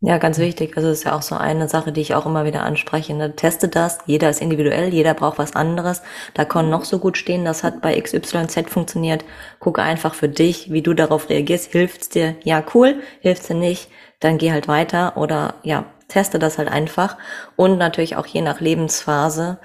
[0.00, 0.76] Ja, ganz wichtig.
[0.76, 3.14] Also das ist ja auch so eine Sache, die ich auch immer wieder anspreche.
[3.14, 3.34] Ne?
[3.34, 3.98] Teste das.
[4.06, 6.02] Jeder ist individuell, jeder braucht was anderes.
[6.34, 9.24] Da kann noch so gut stehen, das hat bei XYZ funktioniert.
[9.58, 11.72] Gucke einfach für dich, wie du darauf reagierst.
[11.72, 12.36] Hilft's dir?
[12.44, 13.00] Ja, cool.
[13.20, 13.88] Hilft's dir nicht?
[14.20, 17.16] Dann geh halt weiter oder ja, teste das halt einfach.
[17.56, 19.58] Und natürlich auch je nach Lebensphase.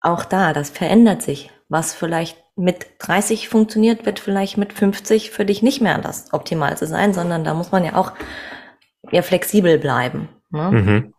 [0.00, 1.50] Auch da, das verändert sich.
[1.68, 6.86] Was vielleicht mit 30 funktioniert, wird vielleicht mit 50 für dich nicht mehr das Optimalste
[6.86, 8.12] sein, sondern da muss man ja auch
[9.10, 10.28] ja, flexibel bleiben.
[10.50, 10.70] Ne?
[10.70, 11.14] Mhm.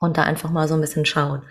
[0.00, 1.42] Und da einfach mal so ein bisschen schauen.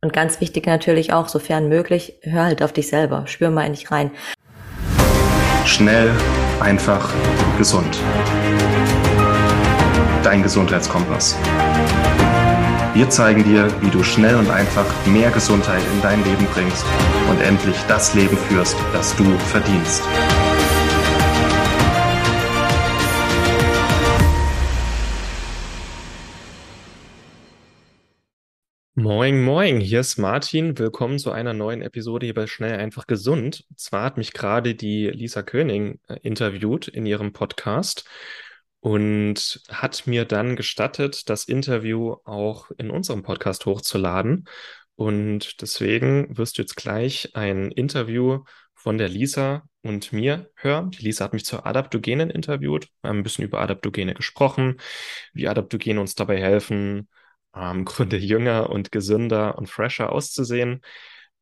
[0.00, 3.26] Und ganz wichtig natürlich auch, sofern möglich, hör halt auf dich selber.
[3.26, 4.10] Spür mal in dich rein.
[5.64, 6.10] Schnell,
[6.60, 7.10] einfach,
[7.56, 7.98] gesund.
[10.22, 11.38] Dein Gesundheitskompass.
[12.94, 16.84] Wir zeigen dir, wie du schnell und einfach mehr Gesundheit in dein Leben bringst
[17.28, 20.02] und endlich das Leben führst, das du verdienst.
[28.96, 30.78] Moin, moin, hier ist Martin.
[30.78, 33.64] Willkommen zu einer neuen Episode hier bei Schnell einfach gesund.
[33.68, 38.08] Und zwar hat mich gerade die Lisa König äh, interviewt in ihrem Podcast
[38.78, 44.44] und hat mir dann gestattet, das Interview auch in unserem Podcast hochzuladen.
[44.94, 50.92] Und deswegen wirst du jetzt gleich ein Interview von der Lisa und mir hören.
[50.92, 54.76] Die Lisa hat mich zur Adaptogenen interviewt, wir haben ein bisschen über Adaptogene gesprochen,
[55.32, 57.08] wie Adaptogene uns dabei helfen,
[57.54, 60.82] ähm, Grunde jünger und gesünder und fresher auszusehen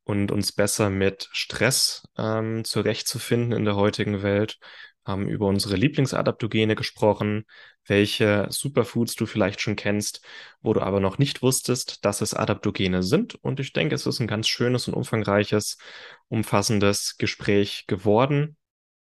[0.05, 4.59] und uns besser mit Stress ähm, zurechtzufinden in der heutigen Welt.
[5.05, 7.45] Haben über unsere Lieblingsadaptogene gesprochen,
[7.87, 10.25] welche Superfoods du vielleicht schon kennst,
[10.61, 13.35] wo du aber noch nicht wusstest, dass es Adaptogene sind.
[13.35, 15.79] Und ich denke, es ist ein ganz schönes und umfangreiches,
[16.29, 18.57] umfassendes Gespräch geworden.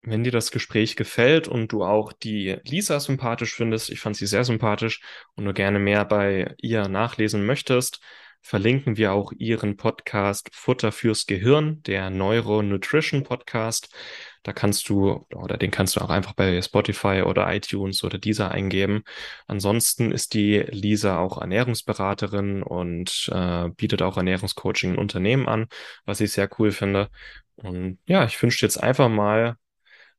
[0.06, 4.28] Wenn dir das Gespräch gefällt und du auch die Lisa sympathisch findest, ich fand sie
[4.28, 5.02] sehr sympathisch
[5.36, 8.02] und du gerne mehr bei ihr nachlesen möchtest,
[8.42, 13.96] verlinken wir auch ihren Podcast Futter fürs Gehirn, der Neuronutrition Podcast.
[14.44, 18.52] Da kannst du, oder den kannst du auch einfach bei Spotify oder iTunes oder dieser
[18.52, 19.03] eingeben.
[19.47, 25.68] Ansonsten ist die Lisa auch Ernährungsberaterin und äh, bietet auch Ernährungscoaching in Unternehmen an,
[26.03, 27.09] was ich sehr cool finde.
[27.56, 29.56] Und ja, ich wünsche dir jetzt einfach mal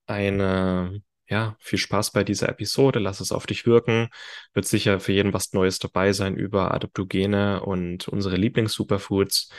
[0.06, 2.98] eine, ja, viel Spaß bei dieser Episode.
[2.98, 4.08] Lass es auf dich wirken.
[4.52, 9.50] Wird sicher für jeden was Neues dabei sein über Adaptogene und unsere Lieblings-Superfoods.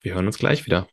[0.00, 0.88] Wir hören uns gleich wieder.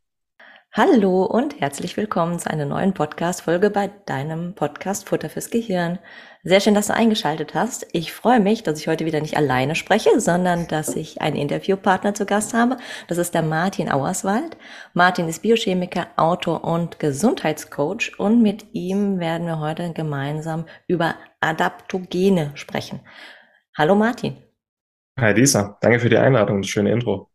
[0.76, 6.00] Hallo und herzlich willkommen zu einer neuen Podcast-Folge bei deinem Podcast Futter fürs Gehirn.
[6.42, 7.86] Sehr schön, dass du eingeschaltet hast.
[7.92, 12.16] Ich freue mich, dass ich heute wieder nicht alleine spreche, sondern dass ich einen Interviewpartner
[12.16, 12.78] zu Gast habe.
[13.08, 14.58] Das ist der Martin Auerswald.
[14.96, 22.50] Martin ist Biochemiker, Autor und Gesundheitscoach und mit ihm werden wir heute gemeinsam über Adaptogene
[22.56, 23.02] sprechen.
[23.78, 24.38] Hallo Martin.
[25.20, 27.30] Hi Lisa, danke für die Einladung, das schöne Intro.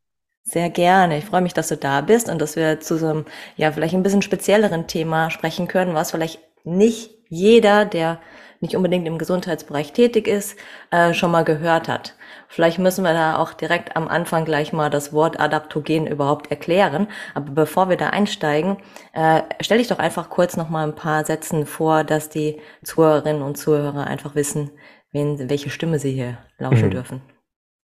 [0.49, 1.19] Sehr gerne.
[1.19, 3.25] Ich freue mich, dass du da bist und dass wir zu so einem,
[3.57, 8.19] ja, vielleicht ein bisschen spezielleren Thema sprechen können, was vielleicht nicht jeder, der
[8.61, 10.59] nicht unbedingt im Gesundheitsbereich tätig ist,
[10.91, 12.15] äh, schon mal gehört hat.
[12.49, 17.09] Vielleicht müssen wir da auch direkt am Anfang gleich mal das Wort Adaptogen überhaupt erklären.
[17.35, 18.79] Aber bevor wir da einsteigen,
[19.13, 23.43] äh, stell dich doch einfach kurz noch mal ein paar Sätzen vor, dass die Zuhörerinnen
[23.43, 24.71] und Zuhörer einfach wissen,
[25.13, 26.93] wen, welche Stimme sie hier lauschen mhm.
[26.93, 27.23] dürfen.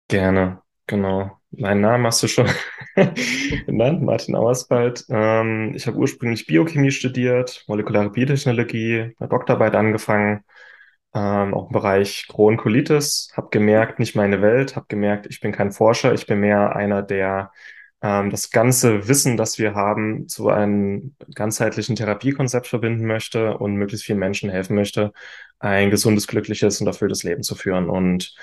[0.09, 0.62] Gerne.
[0.88, 1.38] Genau.
[1.52, 2.48] Mein Name hast du schon
[3.66, 5.06] genannt, Martin Auerswald.
[5.10, 10.44] Ähm, ich habe ursprünglich Biochemie studiert, molekulare Biotechnologie, eine Doktorarbeit angefangen,
[11.16, 13.32] ähm, auch im Bereich Crohn-Colitis.
[13.36, 17.02] Habe gemerkt, nicht meine Welt, habe gemerkt, ich bin kein Forscher, ich bin mehr einer,
[17.02, 17.52] der
[18.04, 24.06] ähm, das ganze Wissen, das wir haben, zu einem ganzheitlichen Therapiekonzept verbinden möchte und möglichst
[24.06, 25.14] vielen Menschen helfen möchte,
[25.60, 27.90] ein gesundes, glückliches und erfülltes Leben zu führen.
[27.90, 28.36] Und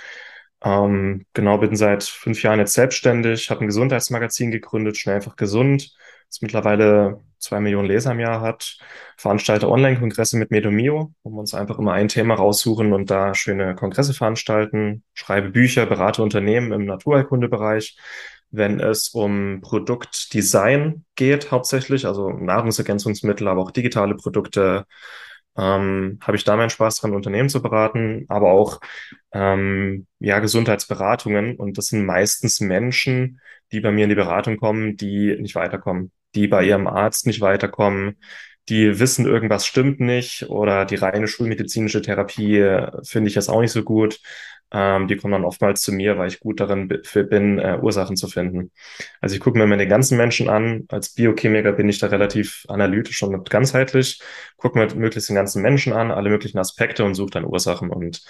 [0.65, 5.95] ähm, genau, bin seit fünf Jahren jetzt selbstständig, habe ein Gesundheitsmagazin gegründet, schnell einfach gesund,
[6.29, 8.79] das mittlerweile zwei Millionen Leser im Jahr hat,
[9.17, 13.75] veranstalte Online-Kongresse mit Medomio, wo wir uns einfach immer ein Thema raussuchen und da schöne
[13.75, 17.97] Kongresse veranstalten, schreibe Bücher, berate Unternehmen im Naturheilkundebereich,
[18.51, 24.87] wenn es um Produktdesign geht hauptsächlich, also Nahrungsergänzungsmittel, aber auch digitale Produkte,
[25.57, 28.81] ähm, habe ich da meinen Spaß dran, Unternehmen zu beraten, aber auch
[29.33, 31.57] ähm, ja Gesundheitsberatungen.
[31.57, 33.41] Und das sind meistens Menschen,
[33.73, 37.41] die bei mir in die Beratung kommen, die nicht weiterkommen, die bei ihrem Arzt nicht
[37.41, 38.17] weiterkommen,
[38.69, 43.61] die wissen, irgendwas stimmt nicht oder die reine schulmedizinische Therapie äh, finde ich jetzt auch
[43.61, 44.21] nicht so gut.
[44.73, 48.27] Ähm, die kommen dann oftmals zu mir, weil ich gut darin bin, äh, Ursachen zu
[48.29, 48.73] finden.
[49.21, 50.87] Also ich gucke mir den ganzen Menschen an.
[50.89, 54.21] Als Biochemiker bin ich da relativ analytisch und ganzheitlich.
[54.57, 57.91] Gucke mir möglichst den ganzen Menschen an, alle möglichen Aspekte und suche dann Ursachen.
[57.91, 58.23] Und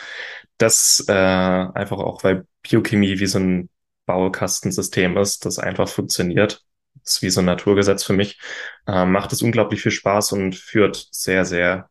[0.58, 3.70] das äh, einfach auch, weil Biochemie wie so ein
[4.06, 6.64] Baukastensystem ist, das einfach funktioniert.
[7.02, 8.38] Das ist wie so ein Naturgesetz für mich.
[8.86, 11.90] Äh, macht es unglaublich viel Spaß und führt sehr, sehr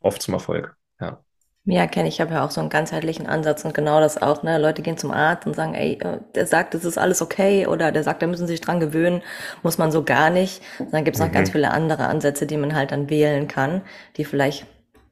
[0.00, 0.76] oft zum Erfolg.
[1.66, 1.86] Ja.
[1.86, 2.16] Kenne ich.
[2.16, 4.42] Ich habe ja auch so einen ganzheitlichen Ansatz und genau das auch.
[4.42, 4.58] Ne?
[4.58, 7.90] Leute gehen zum Arzt und sagen, ey, äh, der sagt, es ist alles okay oder
[7.90, 9.22] der sagt, da müssen sie sich dran gewöhnen,
[9.62, 10.62] muss man so gar nicht.
[10.78, 11.32] Und dann gibt es noch mhm.
[11.34, 13.82] ganz viele andere Ansätze, die man halt dann wählen kann,
[14.16, 14.66] die vielleicht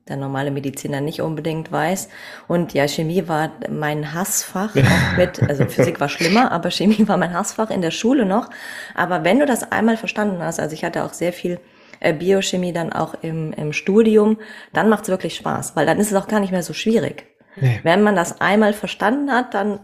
[0.08, 2.08] der normale Mediziner nicht unbedingt weiß.
[2.48, 7.16] Und ja, Chemie war mein Hassfach auch mit, also Physik war schlimmer, aber Chemie war
[7.16, 8.50] mein Hassfach in der Schule noch.
[8.94, 11.60] Aber wenn du das einmal verstanden hast, also ich hatte auch sehr viel
[12.02, 14.38] äh, Biochemie dann auch im, im Studium,
[14.72, 17.26] dann macht es wirklich Spaß, weil dann ist es auch gar nicht mehr so schwierig.
[17.56, 17.80] Nee.
[17.82, 19.80] Wenn man das einmal verstanden hat, dann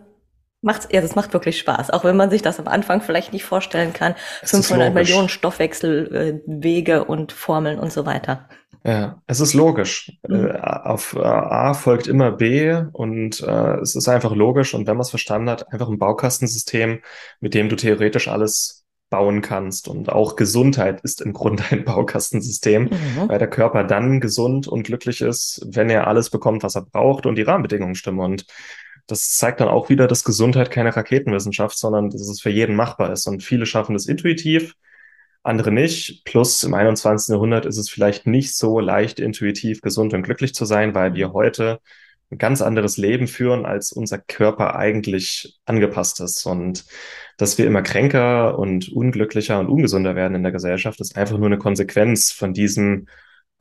[0.61, 3.45] macht's, ja, das macht wirklich Spaß, auch wenn man sich das am Anfang vielleicht nicht
[3.45, 4.15] vorstellen kann.
[4.43, 8.49] Es 500 Millionen Stoffwechselwege äh, und Formeln und so weiter.
[8.85, 10.19] Ja, es ist logisch.
[10.27, 10.47] Mhm.
[10.47, 14.75] Äh, auf A folgt immer B und äh, es ist einfach logisch.
[14.75, 17.01] Und wenn man es verstanden hat, einfach ein Baukastensystem,
[17.41, 19.89] mit dem du theoretisch alles bauen kannst.
[19.89, 23.29] Und auch Gesundheit ist im Grunde ein Baukastensystem, mhm.
[23.29, 27.27] weil der Körper dann gesund und glücklich ist, wenn er alles bekommt, was er braucht
[27.27, 28.21] und die Rahmenbedingungen stimmen.
[28.21, 28.47] Und
[29.07, 33.13] das zeigt dann auch wieder, dass Gesundheit keine Raketenwissenschaft, sondern dass es für jeden machbar
[33.13, 33.27] ist.
[33.27, 34.75] Und viele schaffen das intuitiv,
[35.43, 36.25] andere nicht.
[36.25, 37.33] Plus im 21.
[37.33, 41.33] Jahrhundert ist es vielleicht nicht so leicht, intuitiv gesund und glücklich zu sein, weil wir
[41.33, 41.81] heute
[42.31, 46.45] ein ganz anderes Leben führen, als unser Körper eigentlich angepasst ist.
[46.47, 46.85] Und
[47.39, 51.47] dass wir immer kränker und unglücklicher und ungesunder werden in der Gesellschaft, ist einfach nur
[51.47, 53.07] eine Konsequenz von diesem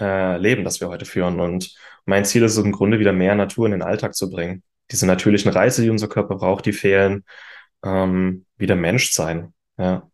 [0.01, 1.39] äh, Leben, das wir heute führen.
[1.39, 1.75] Und
[2.05, 4.63] mein Ziel ist es im Grunde wieder mehr Natur in den Alltag zu bringen.
[4.91, 7.23] Diese natürlichen Reize, die unser Körper braucht, die fehlen.
[7.83, 9.53] Ähm, wieder Mensch sein.
[9.77, 10.09] Ja.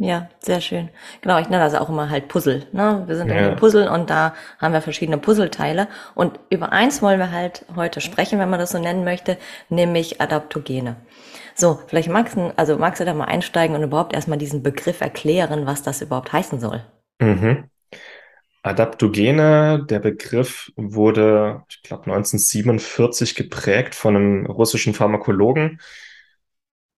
[0.00, 0.90] Ja, sehr schön.
[1.22, 2.66] Genau, ich nenne das auch immer halt Puzzle.
[2.70, 3.02] Ne?
[3.06, 3.34] Wir sind ja.
[3.34, 5.88] irgendwie Puzzle und da haben wir verschiedene Puzzleteile.
[6.14, 10.20] Und über eins wollen wir halt heute sprechen, wenn man das so nennen möchte, nämlich
[10.20, 10.96] Adaptogene.
[11.56, 15.00] So, vielleicht magst du, also magst du da mal einsteigen und überhaupt erstmal diesen Begriff
[15.00, 16.84] erklären, was das überhaupt heißen soll.
[17.20, 17.64] Mhm.
[18.62, 25.80] Adaptogene, der Begriff wurde, ich glaube, 1947 geprägt von einem russischen Pharmakologen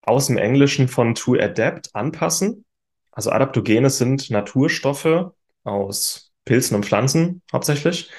[0.03, 2.65] aus dem Englischen von to adapt, anpassen.
[3.21, 5.33] Also Adaptogene sind Naturstoffe
[5.63, 8.11] aus Pilzen und Pflanzen hauptsächlich,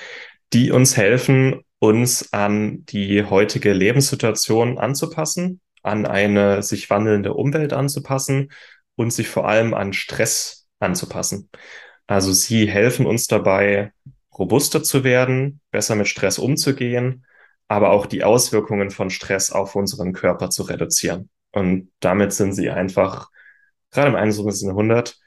[0.54, 8.52] die uns helfen, uns an die heutige Lebenssituation anzupassen an eine sich wandelnde Umwelt anzupassen
[8.96, 11.50] und sich vor allem an Stress anzupassen.
[12.06, 13.94] Also sie helfen uns dabei,
[14.38, 17.26] robuster zu werden, besser mit Stress umzugehen,
[17.68, 21.32] aber auch die Auswirkungen von Stress auf unseren Körper zu reduzieren.
[21.52, 23.32] Und damit sind sie einfach,
[23.92, 24.68] gerade im 21.
[24.68, 25.20] Jahrhundert,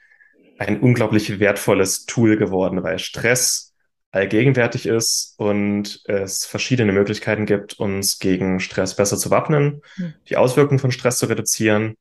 [0.57, 3.73] ein unglaublich wertvolles Tool geworden, weil Stress
[4.11, 10.13] allgegenwärtig ist und es verschiedene Möglichkeiten gibt, uns gegen Stress besser zu wappnen, mhm.
[10.29, 11.97] die Auswirkungen von Stress zu reduzieren,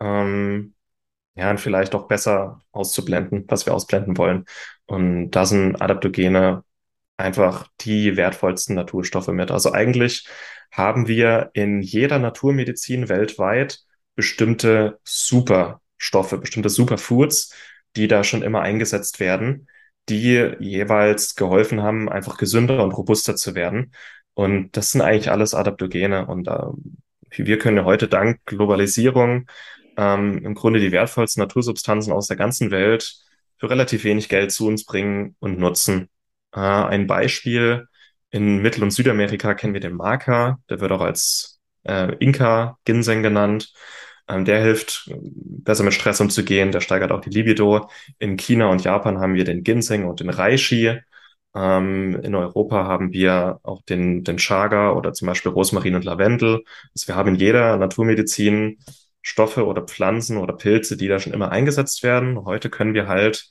[0.00, 0.74] ähm,
[1.34, 4.46] ja, und vielleicht auch besser auszublenden, was wir ausblenden wollen.
[4.86, 6.64] Und da sind Adaptogene
[7.18, 9.50] einfach die wertvollsten Naturstoffe mit.
[9.50, 10.26] Also eigentlich
[10.72, 13.80] haben wir in jeder Naturmedizin weltweit
[14.14, 14.98] bestimmte
[15.98, 17.54] Superstoffe, bestimmte Superfoods,
[17.96, 19.68] die da schon immer eingesetzt werden,
[20.08, 23.92] die jeweils geholfen haben, einfach gesünder und robuster zu werden.
[24.34, 26.26] Und das sind eigentlich alles Adaptogene.
[26.26, 26.66] Und äh,
[27.30, 29.46] wir können heute dank Globalisierung
[29.96, 33.16] ähm, im Grunde die wertvollsten Natursubstanzen aus der ganzen Welt
[33.58, 36.08] für relativ wenig Geld zu uns bringen und nutzen.
[36.52, 37.86] Äh, ein Beispiel,
[38.30, 43.72] in Mittel- und Südamerika kennen wir den Maca, der wird auch als äh, Inka-Ginseng genannt.
[44.28, 46.72] Ähm, der hilft, besser mit Stress umzugehen.
[46.72, 47.88] Der steigert auch die Libido.
[48.18, 50.98] In China und Japan haben wir den Ginseng und den Reishi.
[51.54, 56.62] Ähm, in Europa haben wir auch den, den Chaga oder zum Beispiel Rosmarin und Lavendel.
[56.94, 58.78] Also wir haben in jeder Naturmedizin
[59.22, 62.44] Stoffe oder Pflanzen oder Pilze, die da schon immer eingesetzt werden.
[62.44, 63.50] Heute können wir halt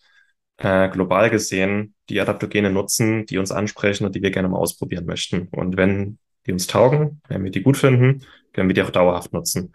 [0.57, 5.05] äh, global gesehen die Adaptogene nutzen, die uns ansprechen und die wir gerne mal ausprobieren
[5.05, 5.47] möchten.
[5.49, 9.33] Und wenn die uns taugen, wenn wir die gut finden, können wir die auch dauerhaft
[9.33, 9.73] nutzen.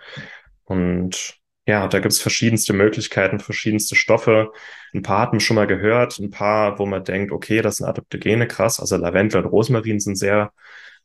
[0.71, 4.53] Und ja, da gibt es verschiedenste Möglichkeiten, verschiedenste Stoffe.
[4.95, 7.87] Ein paar hat man schon mal gehört, ein paar, wo man denkt, okay, das sind
[7.87, 8.79] Adaptogene, krass.
[8.79, 10.53] Also Lavendel und Rosmarin sind sehr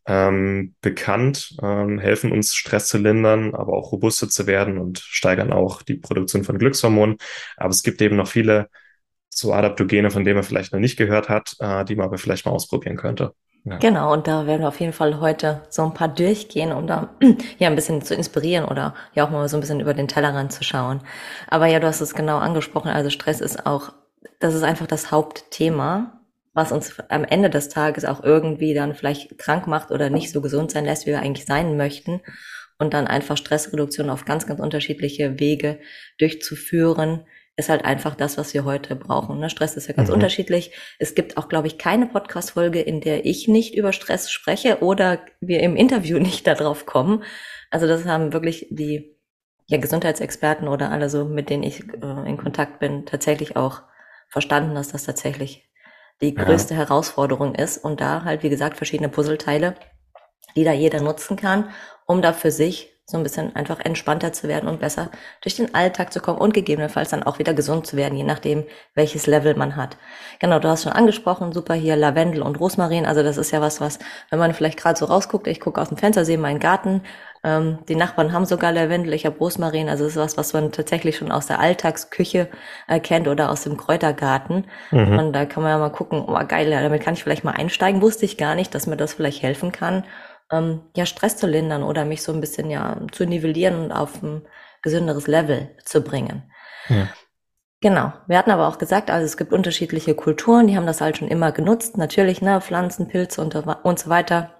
[0.05, 5.51] ähm, bekannt, ähm, helfen uns Stress zu lindern, aber auch robuster zu werden und steigern
[5.51, 7.17] auch die Produktion von Glückshormonen.
[7.57, 8.69] Aber es gibt eben noch viele
[9.29, 12.45] so Adaptogene, von denen man vielleicht noch nicht gehört hat, äh, die man aber vielleicht
[12.45, 13.33] mal ausprobieren könnte.
[13.67, 13.77] Ja.
[13.77, 17.15] Genau, und da werden wir auf jeden Fall heute so ein paar durchgehen, um da
[17.57, 20.53] ja ein bisschen zu inspirieren oder ja auch mal so ein bisschen über den Tellerrand
[20.53, 21.01] zu schauen.
[21.47, 23.91] Aber ja, du hast es genau angesprochen, also Stress ist auch,
[24.39, 26.21] das ist einfach das Hauptthema,
[26.53, 30.41] was uns am Ende des Tages auch irgendwie dann vielleicht krank macht oder nicht so
[30.41, 32.21] gesund sein lässt, wie wir eigentlich sein möchten.
[32.77, 35.79] Und dann einfach Stressreduktion auf ganz, ganz unterschiedliche Wege
[36.17, 37.25] durchzuführen,
[37.57, 39.39] ist halt einfach das, was wir heute brauchen.
[39.39, 39.49] Ne?
[39.49, 40.15] Stress ist ja ganz mhm.
[40.15, 40.71] unterschiedlich.
[40.99, 45.19] Es gibt auch, glaube ich, keine Podcast-Folge, in der ich nicht über Stress spreche oder
[45.39, 47.23] wir im Interview nicht darauf kommen.
[47.71, 49.15] Also das haben wirklich die
[49.67, 53.81] ja, Gesundheitsexperten oder alle so, mit denen ich äh, in Kontakt bin, tatsächlich auch
[54.27, 55.69] verstanden, dass das tatsächlich
[56.21, 56.81] die größte ja.
[56.81, 57.77] Herausforderung ist.
[57.77, 59.75] Und da halt, wie gesagt, verschiedene Puzzleteile,
[60.55, 61.69] die da jeder nutzen kann,
[62.05, 65.75] um da für sich so ein bisschen einfach entspannter zu werden und besser durch den
[65.75, 68.63] Alltag zu kommen und gegebenenfalls dann auch wieder gesund zu werden, je nachdem,
[68.95, 69.97] welches Level man hat.
[70.39, 73.05] Genau, du hast schon angesprochen, super hier Lavendel und Rosmarin.
[73.05, 73.99] Also das ist ja was, was,
[74.31, 77.03] wenn man vielleicht gerade so rausguckt, ich gucke aus dem Fenster, sehe meinen Garten,
[77.43, 80.71] ähm, die Nachbarn haben sogar Lavendel, ich habe Rosmarin, also das ist was, was man
[80.71, 82.49] tatsächlich schon aus der Alltagsküche
[82.87, 84.65] erkennt oder aus dem Kräutergarten.
[84.89, 85.19] Mhm.
[85.19, 88.01] Und da kann man ja mal gucken, oh geil, damit kann ich vielleicht mal einsteigen.
[88.01, 90.05] Wusste ich gar nicht, dass mir das vielleicht helfen kann
[90.51, 94.21] ähm, ja, Stress zu lindern oder mich so ein bisschen ja zu nivellieren und auf
[94.21, 94.43] ein
[94.81, 96.43] gesünderes Level zu bringen.
[96.89, 97.07] Ja.
[97.81, 98.13] Genau.
[98.27, 101.27] Wir hatten aber auch gesagt, also es gibt unterschiedliche Kulturen, die haben das halt schon
[101.27, 101.97] immer genutzt.
[101.97, 104.51] Natürlich, ne, Pflanzen, Pilze und, und so weiter.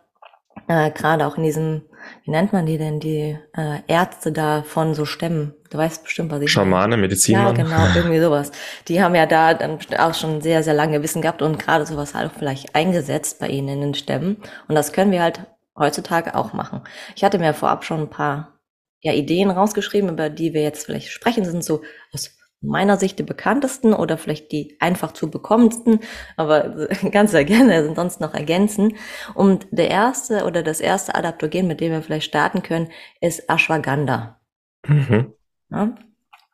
[0.68, 1.84] Äh, Gerade auch in diesem,
[2.24, 5.54] wie nennt man die denn, die äh, Ärzte da von so Stämmen.
[5.70, 7.46] Du weißt bestimmt, was ich Schamane, Mediziner.
[7.46, 8.52] Ja, genau, irgendwie sowas.
[8.88, 12.14] Die haben ja da dann auch schon sehr, sehr lange Wissen gehabt und gerade sowas
[12.14, 14.38] halt auch vielleicht eingesetzt bei ihnen in den Stämmen.
[14.68, 15.42] Und das können wir halt
[15.78, 16.82] heutzutage auch machen.
[17.16, 18.60] Ich hatte mir vorab schon ein paar
[19.02, 23.24] ja, Ideen rausgeschrieben, über die wir jetzt vielleicht sprechen, sind so aus meiner Sicht die
[23.24, 26.00] bekanntesten oder vielleicht die einfach zu bekommendsten,
[26.38, 28.96] aber ganz sehr gerne sind sonst noch ergänzen.
[29.34, 32.90] Und der erste oder das erste Adaptogen, mit dem wir vielleicht starten können,
[33.22, 34.40] ist Ashwagandha.
[34.88, 35.34] Mhm.
[35.70, 35.96] Ja?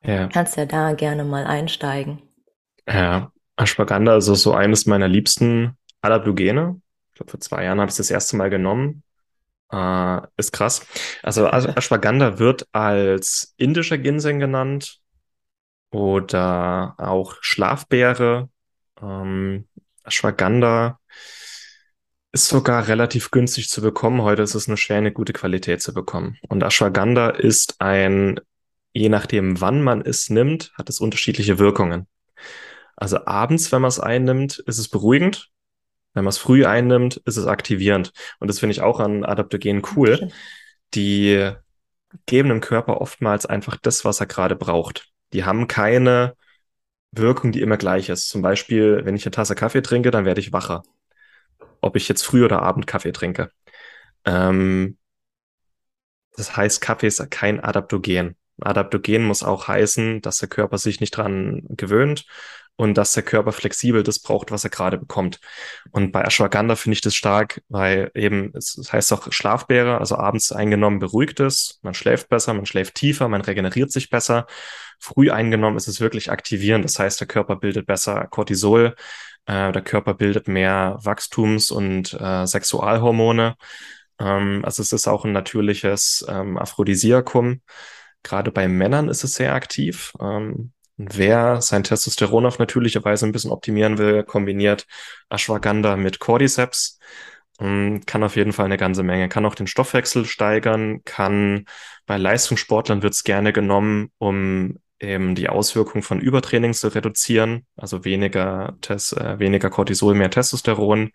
[0.03, 0.27] ja.
[0.27, 2.21] Kannst ja da gerne mal einsteigen.
[2.87, 6.81] Ja, Ashwagandha ist so eines meiner liebsten Adaptogene.
[7.09, 9.03] Ich glaube, vor zwei Jahren habe ich es das erste Mal genommen.
[9.71, 10.85] Äh, ist krass.
[11.23, 14.99] Also Ashwagandha wird als indischer Ginseng genannt
[15.91, 18.49] oder auch Schlafbeere.
[19.01, 19.67] Ähm,
[20.03, 20.99] Ashwagandha
[22.33, 24.21] ist sogar relativ günstig zu bekommen.
[24.21, 26.37] Heute ist es nur schwer, eine gute Qualität zu bekommen.
[26.47, 28.39] Und Ashwagandha ist ein,
[28.93, 32.07] je nachdem, wann man es nimmt, hat es unterschiedliche Wirkungen.
[32.95, 35.49] Also abends, wenn man es einnimmt, ist es beruhigend.
[36.13, 38.11] Wenn man es früh einnimmt, ist es aktivierend.
[38.39, 40.29] Und das finde ich auch an Adaptogenen cool.
[40.93, 41.51] Die
[42.25, 45.09] geben dem Körper oftmals einfach das, was er gerade braucht.
[45.33, 46.35] Die haben keine
[47.11, 48.29] Wirkung, die immer gleich ist.
[48.29, 50.83] Zum Beispiel, wenn ich eine Tasse Kaffee trinke, dann werde ich wacher.
[51.81, 53.49] Ob ich jetzt früh oder Abend Kaffee trinke.
[54.25, 54.97] Ähm,
[56.35, 58.35] das heißt, Kaffee ist kein Adaptogen.
[58.61, 62.25] Adaptogen muss auch heißen, dass der Körper sich nicht dran gewöhnt
[62.75, 65.39] und dass der Körper flexibel das braucht, was er gerade bekommt.
[65.91, 70.51] Und bei Ashwagandha finde ich das stark, weil eben, es heißt auch Schlafbeere, also abends
[70.51, 74.47] eingenommen beruhigt es, man schläft besser, man schläft tiefer, man regeneriert sich besser.
[74.99, 78.95] Früh eingenommen ist es wirklich aktivierend, das heißt, der Körper bildet besser Cortisol,
[79.45, 83.55] äh, der Körper bildet mehr Wachstums- und äh, Sexualhormone.
[84.19, 87.61] Ähm, also es ist auch ein natürliches ähm, Aphrodisiakum.
[88.23, 90.13] Gerade bei Männern ist es sehr aktiv.
[90.19, 94.85] Ähm, wer sein Testosteron auf natürliche Weise ein bisschen optimieren will, kombiniert
[95.29, 96.99] Ashwagandha mit Cordyceps.
[97.59, 99.29] Ähm, kann auf jeden Fall eine ganze Menge.
[99.29, 101.65] Kann auch den Stoffwechsel steigern, kann
[102.05, 108.05] bei Leistungssportlern wird es gerne genommen, um eben die Auswirkungen von Übertraining zu reduzieren, also
[108.05, 111.11] weniger, Tes äh, weniger Cortisol, mehr Testosteron.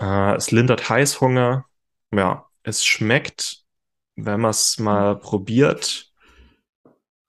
[0.00, 1.66] Äh, es lindert Heißhunger.
[2.12, 3.62] Ja, es schmeckt,
[4.26, 6.12] wenn man es mal probiert,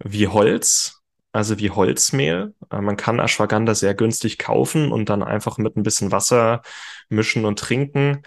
[0.04, 2.54] wie Holz also wie Holzmehl.
[2.72, 6.62] Äh, man kann Ashwagandha sehr günstig kaufen und dann einfach mit ein bisschen Wasser
[7.10, 8.24] mischen und trinken.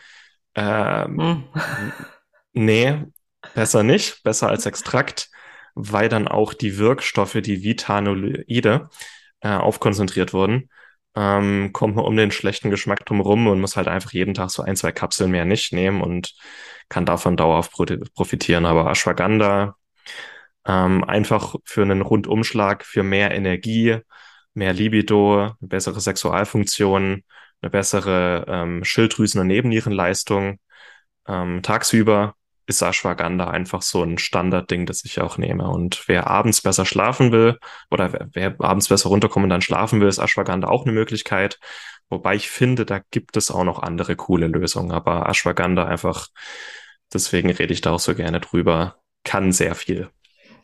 [0.55, 1.45] Ähm, hm.
[2.53, 3.05] Nee,
[3.55, 5.31] besser nicht, besser als Extrakt,
[5.75, 8.89] weil dann auch die Wirkstoffe, die Vitanoide,
[9.41, 10.71] äh, aufkonzentriert wurden.
[11.17, 14.63] Ähm, kommt man um den schlechten Geschmack drumherum und muss halt einfach jeden Tag so
[14.63, 16.35] ein, zwei Kapseln mehr nicht nehmen und
[16.89, 17.73] kann davon dauerhaft
[18.15, 18.67] profitieren.
[18.67, 19.77] Aber Ashwagandha
[20.67, 23.99] ähm, einfach für einen Rundumschlag, für mehr Energie,
[24.55, 27.25] mehr Libido, eine bessere Sexualfunktion,
[27.61, 30.59] eine bessere ähm, Schilddrüsen- und Nebennierenleistung
[31.29, 32.35] ähm, tagsüber.
[32.67, 35.69] Ist Ashwagandha einfach so ein Standardding, das ich auch nehme.
[35.69, 37.59] Und wer abends besser schlafen will
[37.91, 41.59] oder wer, wer abends besser runterkommen und dann schlafen will, ist Ashwagandha auch eine Möglichkeit.
[42.09, 44.93] Wobei ich finde, da gibt es auch noch andere coole Lösungen.
[44.93, 46.29] Aber Ashwagandha einfach,
[47.13, 50.11] deswegen rede ich da auch so gerne drüber, kann sehr viel.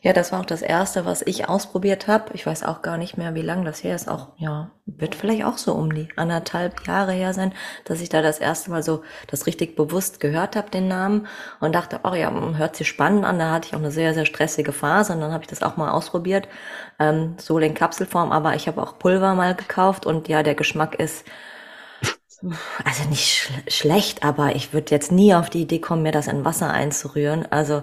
[0.03, 2.33] Ja, das war auch das erste, was ich ausprobiert habe.
[2.33, 4.09] Ich weiß auch gar nicht mehr, wie lange das her ist.
[4.09, 7.53] Auch, ja, wird vielleicht auch so um die anderthalb Jahre her sein,
[7.85, 11.27] dass ich da das erste Mal so das richtig bewusst gehört habe, den Namen,
[11.61, 13.39] und dachte, oh ja, hört sich spannend an.
[13.39, 15.77] Da hatte ich auch eine sehr, sehr stressige Phase und dann habe ich das auch
[15.77, 16.49] mal ausprobiert.
[16.99, 20.95] Ähm, so in Kapselform, aber ich habe auch Pulver mal gekauft und ja, der Geschmack
[20.95, 21.27] ist
[22.85, 26.27] also nicht sch schlecht, aber ich würde jetzt nie auf die Idee kommen, mir das
[26.27, 27.47] in Wasser einzurühren.
[27.51, 27.83] Also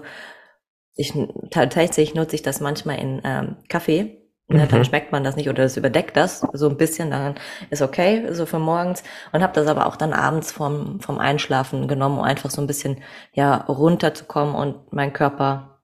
[0.98, 1.14] ich
[1.50, 4.20] tatsächlich nutze ich das manchmal in ähm, Kaffee.
[4.48, 4.68] Ne, mhm.
[4.68, 7.36] Dann schmeckt man das nicht oder es überdeckt das so ein bisschen, dann
[7.70, 9.04] ist okay, so für morgens.
[9.32, 12.66] Und habe das aber auch dann abends vom, vom Einschlafen genommen, um einfach so ein
[12.66, 13.02] bisschen
[13.32, 15.82] ja runterzukommen und meinen Körper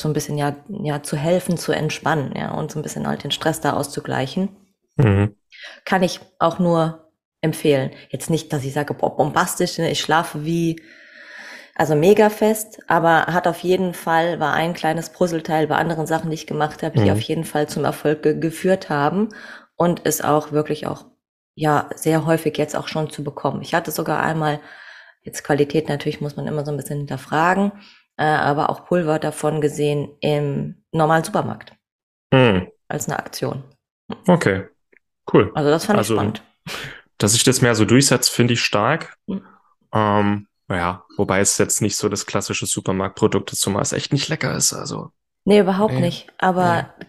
[0.00, 3.22] so ein bisschen ja, ja zu helfen, zu entspannen, ja, und so ein bisschen halt
[3.22, 4.48] den Stress da auszugleichen.
[4.96, 5.36] Mhm.
[5.84, 7.92] Kann ich auch nur empfehlen.
[8.10, 10.82] Jetzt nicht, dass ich sage, boah, bombastisch, ne, ich schlafe wie
[11.76, 16.30] also mega fest, aber hat auf jeden Fall, war ein kleines Puzzleteil bei anderen Sachen,
[16.30, 17.10] die ich gemacht habe, die mhm.
[17.10, 19.28] auf jeden Fall zum Erfolg ge geführt haben
[19.76, 21.04] und ist auch wirklich auch,
[21.54, 23.60] ja, sehr häufig jetzt auch schon zu bekommen.
[23.60, 24.60] Ich hatte sogar einmal,
[25.20, 27.72] jetzt Qualität natürlich muss man immer so ein bisschen hinterfragen,
[28.16, 31.74] äh, aber auch Pulver davon gesehen im normalen Supermarkt.
[32.32, 32.68] Mhm.
[32.88, 33.64] Als eine Aktion.
[34.26, 34.64] Okay,
[35.32, 35.52] cool.
[35.54, 36.42] Also das fand also, ich spannend.
[37.18, 39.16] Dass sich das mehr so durchsetzt, finde ich stark.
[39.26, 39.42] Mhm.
[39.92, 44.28] Ähm, ja, wobei es jetzt nicht so das klassische Supermarktprodukt ist, zumal es echt nicht
[44.28, 44.72] lecker ist.
[44.72, 45.10] Also.
[45.44, 46.00] Nee, überhaupt nee.
[46.00, 46.26] nicht.
[46.38, 47.06] Aber nee.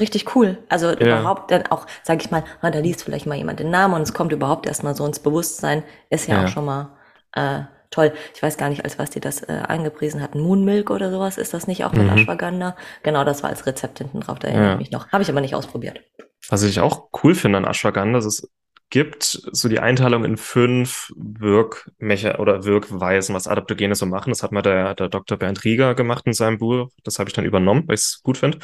[0.00, 0.58] richtig cool.
[0.68, 1.20] Also ja.
[1.20, 4.14] überhaupt dann auch, sag ich mal, da liest vielleicht mal jemand den Namen und es
[4.14, 6.44] kommt überhaupt erstmal so ins Bewusstsein, ist ja, ja.
[6.44, 6.96] auch schon mal
[7.34, 8.12] äh, toll.
[8.34, 10.40] Ich weiß gar nicht, als was die das äh, angepriesen hatten.
[10.40, 12.18] Moonmilk oder sowas, ist das nicht auch mit mhm.
[12.18, 12.76] Ashwagandha?
[13.04, 15.08] Genau, das war als Rezept hinten drauf, da erinnere ich mich noch.
[15.12, 16.00] Habe ich aber nicht ausprobiert.
[16.48, 18.48] Was ich auch cool finde an Ashwagandha, das ist
[18.90, 24.30] gibt, so die Einteilung in fünf Wirkmecher oder Wirkweisen, was Adaptogene so machen.
[24.30, 25.36] Das hat mal der, der Dr.
[25.36, 26.88] Bernd Rieger gemacht in seinem Buch.
[27.04, 28.58] Das habe ich dann übernommen, weil ich es gut finde.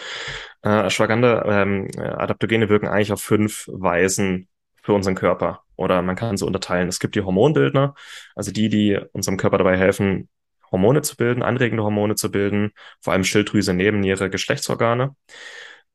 [0.63, 4.49] Äh, Ashwagandha, ähm, Adaptogene wirken eigentlich auf fünf Weisen
[4.83, 5.63] für unseren Körper.
[5.77, 6.89] Oder man kann so unterteilen.
[6.89, 7.95] Es gibt die Hormonbildner,
[8.35, 10.29] also die, die unserem Körper dabei helfen,
[10.71, 15.15] Hormone zu bilden, anregende Hormone zu bilden, vor allem Schilddrüse, Nebenniere, Geschlechtsorgane.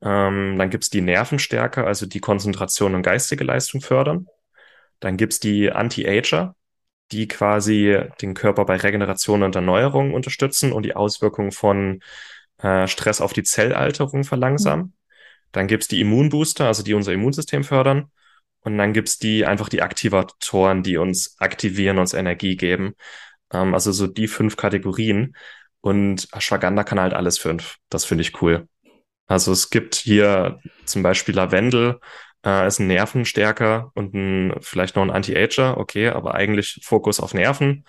[0.01, 4.27] Ähm, dann gibt's die Nervenstärke, also die Konzentration und geistige Leistung fördern.
[4.99, 6.55] Dann gibt's die Anti-Ager,
[7.11, 12.01] die quasi den Körper bei Regeneration und Erneuerung unterstützen und die Auswirkungen von
[12.61, 14.85] äh, Stress auf die Zellalterung verlangsamen.
[14.85, 14.93] Mhm.
[15.51, 18.11] Dann gibt's die Immunbooster, also die unser Immunsystem fördern.
[18.61, 22.93] Und dann gibt's die einfach die Aktivatoren, die uns aktivieren, uns Energie geben.
[23.51, 25.35] Ähm, also so die fünf Kategorien.
[25.81, 27.77] Und Ashwagandha kann halt alles fünf.
[27.89, 28.67] Das finde ich cool.
[29.29, 31.99] Also es gibt hier zum Beispiel Lavendel,
[32.45, 37.33] äh, ist ein Nervenstärker und ein, vielleicht noch ein Anti-Ager, okay, aber eigentlich Fokus auf
[37.35, 37.85] Nerven.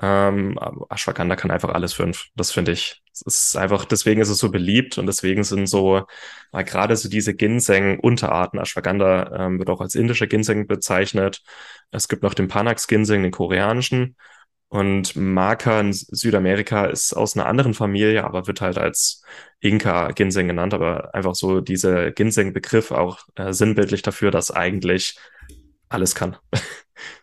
[0.00, 0.56] Ähm,
[0.88, 2.26] Ashwagandha kann einfach alles fünf.
[2.36, 3.02] Das finde ich.
[3.12, 6.06] Es ist einfach, deswegen ist es so beliebt und deswegen sind so,
[6.52, 11.42] äh, gerade so diese Ginseng-Unterarten, Ashwagandha ähm, wird auch als indischer Ginseng bezeichnet.
[11.90, 14.16] Es gibt noch den Panax-Ginseng, den koreanischen.
[14.68, 19.22] Und Marker in Südamerika ist aus einer anderen Familie, aber wird halt als
[19.60, 25.18] Inka-Ginseng genannt, aber einfach so dieser Ginseng-Begriff auch äh, sinnbildlich dafür, dass eigentlich
[25.88, 26.36] alles kann.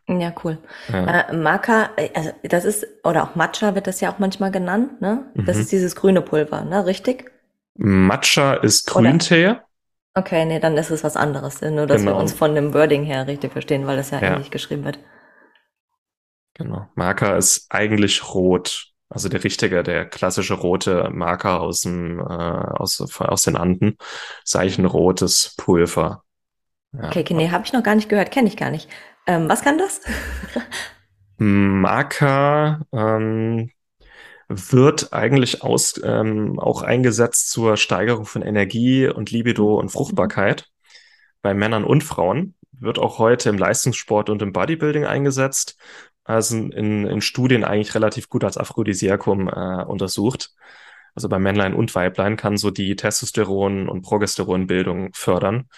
[0.07, 0.57] Ja, cool.
[0.87, 1.21] Ja.
[1.21, 5.01] Äh, Maca, äh, also das ist, oder auch Matcha wird das ja auch manchmal genannt,
[5.01, 5.25] ne?
[5.33, 5.61] Das mhm.
[5.63, 6.85] ist dieses grüne Pulver, ne?
[6.85, 7.31] Richtig?
[7.73, 9.49] Matcha ist Grüntee.
[9.49, 9.65] Oder?
[10.13, 11.59] Okay, nee, dann ist es was anderes.
[11.61, 12.13] Nur, dass genau.
[12.13, 14.33] wir uns von dem Wording her richtig verstehen, weil das ja, ja.
[14.33, 14.99] ähnlich geschrieben wird.
[16.55, 16.87] Genau.
[16.95, 18.87] Marker ist eigentlich rot.
[19.07, 23.97] Also der richtige, der klassische rote Marker aus dem, äh, aus, aus den Anden.
[24.43, 26.23] Ist eigentlich ein rotes Pulver.
[26.93, 27.07] Ja.
[27.07, 28.89] Okay, nee, habe ich noch gar nicht gehört, kenne ich gar nicht.
[29.27, 30.01] Ähm, was kann das?
[31.37, 33.69] Marker ähm,
[34.47, 40.67] wird eigentlich aus, ähm, auch eingesetzt zur Steigerung von Energie und Libido und Fruchtbarkeit
[41.41, 42.55] bei Männern und Frauen.
[42.71, 45.77] Wird auch heute im Leistungssport und im Bodybuilding eingesetzt
[46.25, 50.51] also in, in Studien eigentlich relativ gut als Aphrodisiakum äh, untersucht.
[51.13, 55.69] Also bei Männlein und Weiblein kann so die Testosteron- und Progesteronbildung fördern.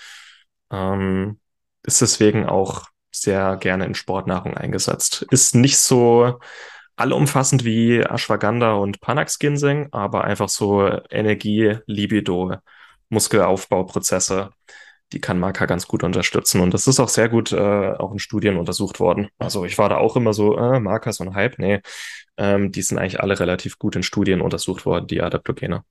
[0.72, 1.40] Ähm,
[1.84, 5.26] ist deswegen auch sehr gerne in Sportnahrung eingesetzt.
[5.30, 6.40] Ist nicht so
[6.96, 12.56] allumfassend wie Ashwagandha und Panax Ginseng, aber einfach so Energie, Libido,
[13.10, 14.50] Muskelaufbauprozesse
[15.14, 16.62] die kann Marker ganz gut unterstützen.
[16.62, 19.30] Und das ist auch sehr gut äh, auch in Studien untersucht worden.
[19.38, 21.60] Also ich war da auch immer so, äh, Marker so ein Hype.
[21.60, 21.82] Nee,
[22.38, 25.84] ähm, die sind eigentlich alle relativ gut in Studien untersucht worden, die Adaptogene.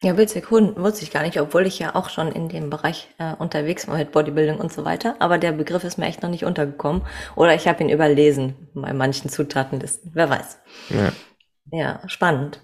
[0.00, 3.34] Ja, witzig, wusste ich gar nicht, obwohl ich ja auch schon in dem Bereich äh,
[3.34, 5.16] unterwegs war mit Bodybuilding und so weiter.
[5.18, 7.02] Aber der Begriff ist mir echt noch nicht untergekommen.
[7.34, 10.12] Oder ich habe ihn überlesen bei manchen Zutatenlisten.
[10.14, 10.60] Wer weiß.
[10.90, 11.12] Ja,
[11.72, 12.60] ja spannend.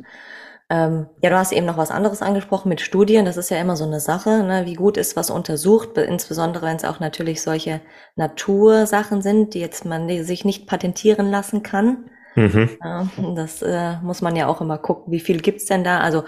[0.70, 3.24] Ähm, ja, du hast eben noch was anderes angesprochen mit Studien.
[3.24, 4.42] Das ist ja immer so eine Sache.
[4.42, 4.64] Ne?
[4.64, 7.80] Wie gut ist was untersucht, insbesondere wenn es auch natürlich solche
[8.16, 12.10] Natursachen sind, die jetzt man sich nicht patentieren lassen kann.
[12.34, 12.70] Mhm.
[12.82, 16.00] Ja, das äh, muss man ja auch immer gucken, wie viel gibt's denn da?
[16.00, 16.24] Also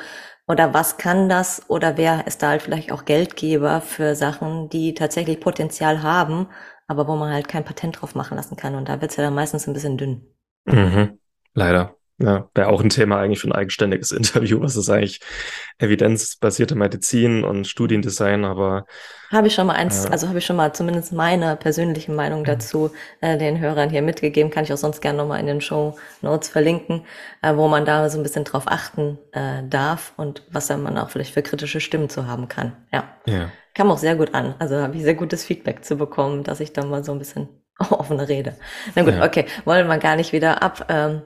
[0.49, 4.95] oder was kann das oder wer ist da halt vielleicht auch Geldgeber für Sachen, die
[4.95, 6.47] tatsächlich Potenzial haben,
[6.87, 8.77] aber wo man halt kein Patent drauf machen lassen kann.
[8.77, 10.27] Und da wird's ja dann meistens ein bisschen dünn.
[10.67, 11.19] Mhm.
[11.55, 11.97] Leider.
[12.19, 14.61] Ja, wäre auch ein Thema eigentlich für ein eigenständiges Interview.
[14.63, 15.21] Was ist eigentlich
[15.79, 18.47] evidenzbasierte Medizin und Studiendesign?
[18.47, 18.87] Aber
[19.31, 22.41] habe ich schon mal eins, äh, also habe ich schon mal zumindest meine persönliche Meinung
[22.41, 22.45] mhm.
[22.45, 24.51] dazu äh, den Hörern hier mitgegeben.
[24.51, 27.05] Kann ich auch sonst gerne nochmal in den Show Notes verlinken,
[27.43, 30.97] äh, wo man da so ein bisschen drauf achten äh, darf und was dann man
[30.97, 32.73] auch vielleicht für kritische Stimmen zu haben kann.
[32.93, 33.51] Ja, ja.
[33.75, 34.55] kam auch sehr gut an.
[34.59, 37.49] Also habe ich sehr gutes Feedback zu bekommen, dass ich da mal so ein bisschen
[37.91, 38.57] offene Rede.
[38.95, 39.25] Na gut, ja.
[39.25, 40.87] okay, wollen wir gar nicht wieder ab.
[40.89, 41.21] Ähm,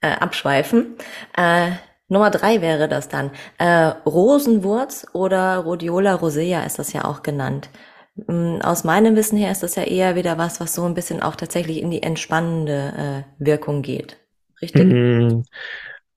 [0.00, 0.96] äh, abschweifen.
[1.36, 1.72] Äh,
[2.08, 3.30] Nummer drei wäre das dann.
[3.58, 7.70] Äh, Rosenwurz oder Rhodiola rosea ist das ja auch genannt.
[8.28, 11.22] Mm, aus meinem Wissen her ist das ja eher wieder was, was so ein bisschen
[11.22, 14.18] auch tatsächlich in die entspannende äh, Wirkung geht.
[14.62, 14.84] Richtig?
[14.84, 15.42] Mm,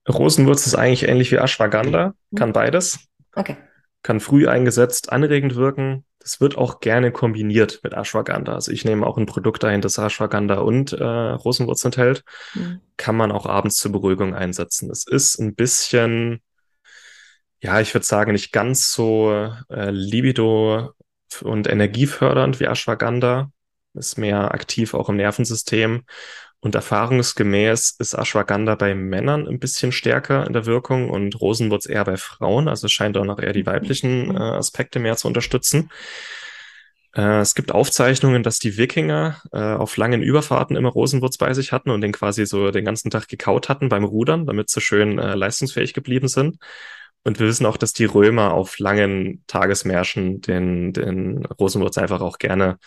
[0.08, 3.00] Rosenwurz ist eigentlich ähnlich wie Ashwagandha, kann beides.
[3.34, 3.56] Okay.
[4.02, 8.54] Kann früh eingesetzt anregend wirken, das wird auch gerne kombiniert mit Ashwagandha.
[8.54, 12.24] Also ich nehme auch ein Produkt ein, das Ashwagandha und äh, Rosenwurz enthält.
[12.54, 12.80] Mhm.
[12.98, 14.90] Kann man auch abends zur Beruhigung einsetzen.
[14.90, 16.42] Es ist ein bisschen,
[17.62, 20.92] ja, ich würde sagen, nicht ganz so äh, libido
[21.42, 23.50] und energiefördernd wie Ashwagandha.
[23.94, 26.04] Ist mehr aktiv auch im Nervensystem.
[26.62, 32.04] Und erfahrungsgemäß ist Ashwagandha bei Männern ein bisschen stärker in der Wirkung und Rosenwurz eher
[32.04, 32.68] bei Frauen.
[32.68, 34.36] Also es scheint auch noch eher die weiblichen mhm.
[34.36, 35.90] äh, Aspekte mehr zu unterstützen.
[37.14, 41.72] Äh, es gibt Aufzeichnungen, dass die Wikinger äh, auf langen Überfahrten immer Rosenwurz bei sich
[41.72, 45.18] hatten und den quasi so den ganzen Tag gekaut hatten beim Rudern, damit sie schön
[45.18, 46.58] äh, leistungsfähig geblieben sind.
[47.22, 52.38] Und wir wissen auch, dass die Römer auf langen Tagesmärschen den, den Rosenwurz einfach auch
[52.38, 52.78] gerne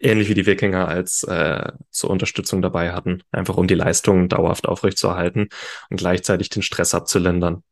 [0.00, 4.66] ähnlich wie die Wikinger als äh, zur Unterstützung dabei hatten, einfach um die Leistung dauerhaft
[4.66, 5.48] aufrechtzuerhalten
[5.90, 7.62] und gleichzeitig den Stress abzulindern.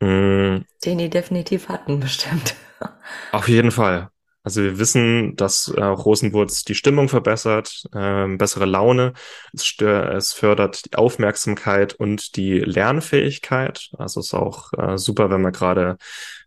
[0.00, 0.64] Mhm.
[0.84, 2.54] Den die definitiv hatten, bestimmt.
[3.32, 4.10] Auf jeden Fall.
[4.46, 9.12] Also wir wissen, dass äh, Rosenwurz die Stimmung verbessert, äh, bessere Laune,
[9.52, 13.90] es, stör, es fördert die Aufmerksamkeit und die Lernfähigkeit.
[13.98, 15.96] Also ist auch äh, super, wenn man gerade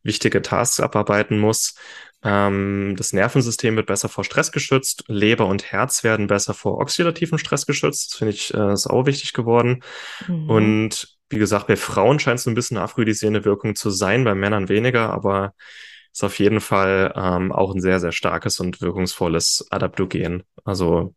[0.01, 1.75] wichtige Tasks abarbeiten muss.
[2.23, 7.37] Ähm, das Nervensystem wird besser vor Stress geschützt, Leber und Herz werden besser vor oxidativen
[7.37, 8.11] Stress geschützt.
[8.11, 9.83] Das finde ich äh, ist auch wichtig geworden.
[10.27, 10.49] Mhm.
[10.49, 14.35] Und wie gesagt, bei Frauen scheint es ein bisschen eine aphrodisierende Wirkung zu sein, bei
[14.35, 15.53] Männern weniger, aber
[16.11, 20.43] ist auf jeden Fall ähm, auch ein sehr, sehr starkes und wirkungsvolles Adaptogen.
[20.65, 21.13] Also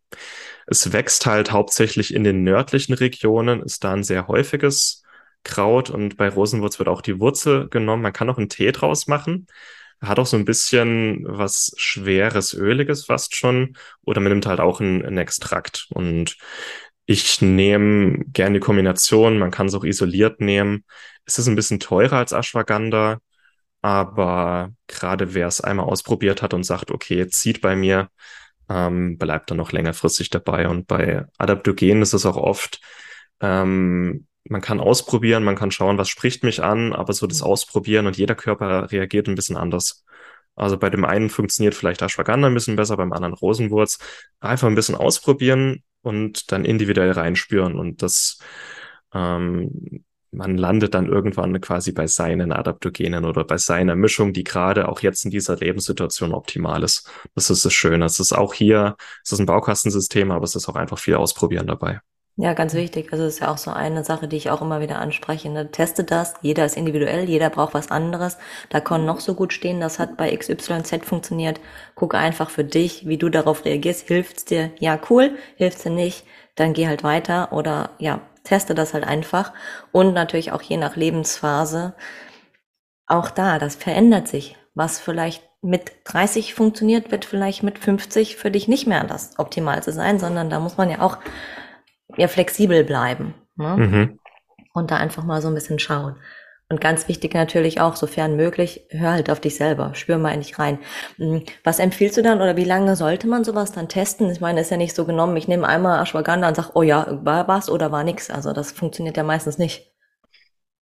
[0.67, 5.03] es wächst halt hauptsächlich in den nördlichen Regionen, ist da ein sehr häufiges
[5.43, 8.03] Kraut und bei Rosenwurz wird auch die Wurzel genommen.
[8.03, 9.47] Man kann auch einen Tee draus machen.
[10.03, 13.77] Hat auch so ein bisschen was schweres, öliges fast schon.
[14.03, 15.87] Oder man nimmt halt auch einen, einen Extrakt.
[15.91, 16.37] Und
[17.05, 19.39] ich nehme gerne die Kombination.
[19.39, 20.83] Man kann es auch isoliert nehmen.
[21.25, 23.19] Es ist ein bisschen teurer als Ashwagandha.
[23.81, 28.09] Aber gerade wer es einmal ausprobiert hat und sagt, okay, zieht bei mir,
[28.69, 30.69] ähm, bleibt dann noch längerfristig dabei.
[30.69, 32.79] Und bei Adaptogen ist es auch oft,
[33.41, 37.47] ähm, man kann ausprobieren, man kann schauen, was spricht mich an, aber so das mhm.
[37.47, 40.05] Ausprobieren und jeder Körper reagiert ein bisschen anders.
[40.55, 43.97] Also bei dem einen funktioniert vielleicht Ashwagandha ein bisschen besser, beim anderen Rosenwurz.
[44.39, 48.39] Einfach ein bisschen ausprobieren und dann individuell reinspüren und das,
[49.13, 54.89] ähm, man landet dann irgendwann quasi bei seinen Adaptogenen oder bei seiner Mischung, die gerade
[54.89, 57.09] auch jetzt in dieser Lebenssituation optimal ist.
[57.35, 58.05] Das ist das Schöne.
[58.05, 61.67] Es ist auch hier, es ist ein Baukastensystem, aber es ist auch einfach viel Ausprobieren
[61.67, 62.01] dabei.
[62.35, 63.11] Ja, ganz wichtig.
[63.11, 65.49] Also das ist ja auch so eine Sache, die ich auch immer wieder anspreche.
[65.49, 65.69] Ne?
[65.69, 66.33] Teste das.
[66.41, 68.39] Jeder ist individuell, jeder braucht was anderes.
[68.69, 71.59] Da kann noch so gut stehen, das hat bei XYZ funktioniert.
[71.93, 74.07] Guck einfach für dich, wie du darauf reagierst.
[74.07, 74.71] Hilft's dir?
[74.79, 75.37] Ja, cool.
[75.57, 76.25] Hilft's dir nicht?
[76.55, 79.53] Dann geh halt weiter oder ja, teste das halt einfach.
[79.91, 81.93] Und natürlich auch je nach Lebensphase.
[83.07, 84.55] Auch da, das verändert sich.
[84.73, 89.91] Was vielleicht mit 30 funktioniert, wird vielleicht mit 50 für dich nicht mehr das Optimalste
[89.93, 91.17] sein, sondern da muss man ja auch
[92.17, 93.33] ja flexibel bleiben.
[93.55, 93.77] Ne?
[93.77, 94.19] Mhm.
[94.73, 96.15] Und da einfach mal so ein bisschen schauen.
[96.69, 100.39] Und ganz wichtig natürlich auch, sofern möglich, hör halt auf dich selber, spür mal in
[100.39, 100.79] dich rein.
[101.17, 104.31] Hm, was empfiehlst du dann oder wie lange sollte man sowas dann testen?
[104.31, 107.19] Ich meine, ist ja nicht so genommen, ich nehme einmal Ashwagandha und sage, oh ja,
[107.23, 108.31] war was oder war nix.
[108.31, 109.91] Also das funktioniert ja meistens nicht.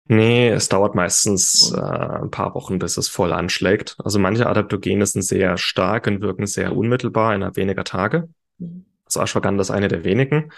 [0.05, 3.97] Nee, es dauert meistens äh, ein paar Wochen, bis es voll anschlägt.
[4.03, 8.29] Also manche Adaptogene sind sehr stark und wirken sehr unmittelbar innerhalb weniger Tage.
[8.59, 8.85] Mhm.
[9.05, 10.51] Also Ashwagandha ist eine der wenigen.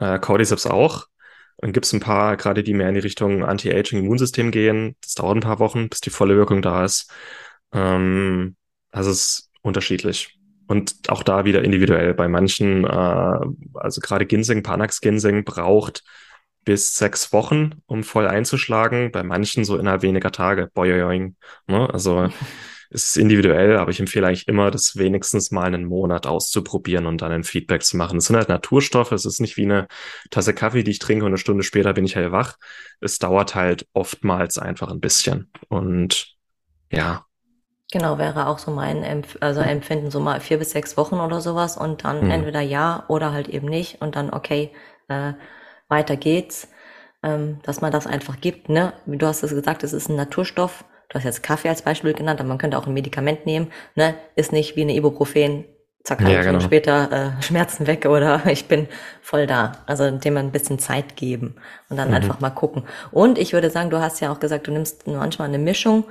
[0.00, 1.06] Äh, Cordyceps auch.
[1.58, 4.96] Dann gibt es ein paar, gerade die mehr in die Richtung Anti-Aging-Immunsystem gehen.
[5.02, 7.12] Das dauert ein paar Wochen, bis die volle Wirkung da ist.
[7.72, 8.56] Ähm,
[8.90, 10.38] also es ist unterschiedlich.
[10.66, 12.14] Und auch da wieder individuell.
[12.14, 12.88] Bei manchen, äh,
[13.74, 16.02] also gerade Ginseng, Panax Ginseng braucht
[16.64, 19.12] bis sechs Wochen, um voll einzuschlagen.
[19.12, 20.70] Bei manchen so innerhalb weniger Tage.
[20.72, 21.36] Boing.
[21.66, 21.92] Ne?
[21.92, 22.28] Also
[22.92, 27.22] es ist individuell, aber ich empfehle eigentlich immer, das wenigstens mal einen Monat auszuprobieren und
[27.22, 28.18] dann ein Feedback zu machen.
[28.18, 29.86] Es sind halt Naturstoffe, es ist nicht wie eine
[30.30, 32.56] Tasse Kaffee, die ich trinke und eine Stunde später bin ich hellwach.
[33.00, 35.50] Es dauert halt oftmals einfach ein bisschen.
[35.68, 36.34] Und
[36.90, 37.26] ja.
[37.92, 41.40] Genau, wäre auch so mein Empf also Empfinden, so mal vier bis sechs Wochen oder
[41.40, 42.30] sowas und dann hm.
[42.30, 44.72] entweder ja oder halt eben nicht und dann okay,
[45.08, 45.34] äh,
[45.88, 46.68] weiter geht's,
[47.22, 48.68] ähm, dass man das einfach gibt.
[48.68, 48.94] Ne?
[49.06, 50.84] Du hast es gesagt, es ist ein Naturstoff.
[51.10, 53.70] Du hast jetzt Kaffee als Beispiel genannt, aber man könnte auch ein Medikament nehmen.
[53.96, 54.14] Ne?
[54.36, 55.64] Ist nicht wie eine Ibuprofen,
[56.04, 56.60] zack, ja, genau.
[56.60, 58.86] später äh, Schmerzen weg oder ich bin
[59.20, 59.72] voll da.
[59.86, 61.56] Also dem ein bisschen Zeit geben
[61.88, 62.14] und dann mhm.
[62.14, 62.84] einfach mal gucken.
[63.10, 66.04] Und ich würde sagen, du hast ja auch gesagt, du nimmst manchmal eine Mischung.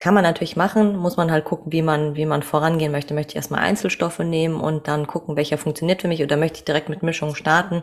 [0.00, 3.12] Kann man natürlich machen, muss man halt gucken, wie man, wie man vorangehen möchte.
[3.12, 6.64] Möchte ich erstmal Einzelstoffe nehmen und dann gucken, welcher funktioniert für mich oder möchte ich
[6.64, 7.82] direkt mit Mischung starten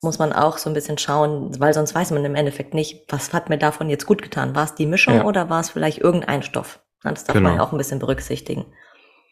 [0.00, 3.32] muss man auch so ein bisschen schauen, weil sonst weiß man im Endeffekt nicht, was
[3.32, 4.54] hat mir davon jetzt gut getan.
[4.54, 5.24] War es die Mischung ja.
[5.24, 6.80] oder war es vielleicht irgendein Stoff?
[7.02, 7.50] Das darf genau.
[7.50, 8.66] man auch ein bisschen berücksichtigen.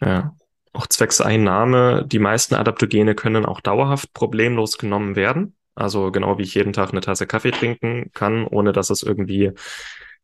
[0.01, 0.35] Ja.
[0.73, 5.57] Auch zwecks Einnahme, die meisten Adaptogene können auch dauerhaft problemlos genommen werden.
[5.75, 9.53] Also genau wie ich jeden Tag eine Tasse Kaffee trinken kann, ohne dass es irgendwie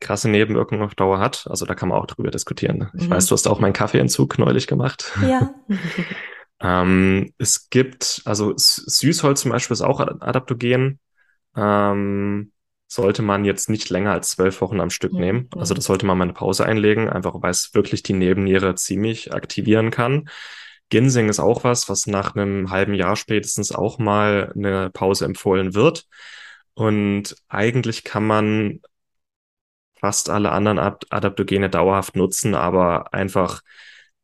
[0.00, 1.46] krasse Nebenwirkungen auf Dauer hat.
[1.48, 2.90] Also da kann man auch drüber diskutieren.
[2.94, 3.12] Ich mhm.
[3.12, 5.12] weiß, du hast auch meinen Kaffeeentzug neulich gemacht.
[5.26, 5.55] Ja.
[6.62, 11.01] Ähm, es gibt, also Süßholz zum Beispiel ist auch adaptogen.
[11.57, 12.53] Ähm,
[12.87, 15.48] sollte man jetzt nicht länger als zwölf Wochen am Stück ja, nehmen.
[15.55, 15.61] Ja.
[15.61, 19.33] Also das sollte man mal eine Pause einlegen, einfach weil es wirklich die Nebenniere ziemlich
[19.33, 20.29] aktivieren kann.
[20.90, 25.75] Ginseng ist auch was, was nach einem halben Jahr spätestens auch mal eine Pause empfohlen
[25.75, 26.07] wird.
[26.75, 28.81] Und eigentlich kann man
[29.98, 33.62] fast alle anderen Adaptogene dauerhaft nutzen, aber einfach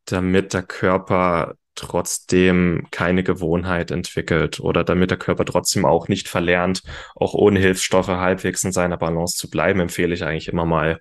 [0.05, 6.83] damit der Körper trotzdem keine Gewohnheit entwickelt oder damit der Körper trotzdem auch nicht verlernt,
[7.15, 10.99] auch ohne Hilfsstoffe halbwegs in seiner Balance zu bleiben, empfehle ich eigentlich immer mal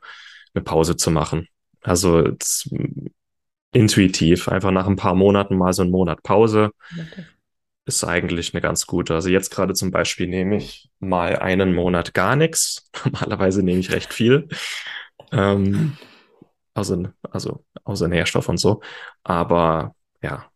[0.55, 1.49] eine Pause zu machen.
[1.83, 2.31] Also
[3.73, 7.25] intuitiv, einfach nach ein paar Monaten mal so einen Monat Pause okay.
[7.85, 9.15] ist eigentlich eine ganz gute.
[9.15, 12.91] Also jetzt gerade zum Beispiel nehme ich mal einen Monat gar nichts.
[13.05, 14.49] Normalerweise nehme ich recht viel.
[15.33, 15.97] Ähm,
[16.75, 18.81] also, also außer Nährstoff und so.
[19.25, 20.51] Aber ja,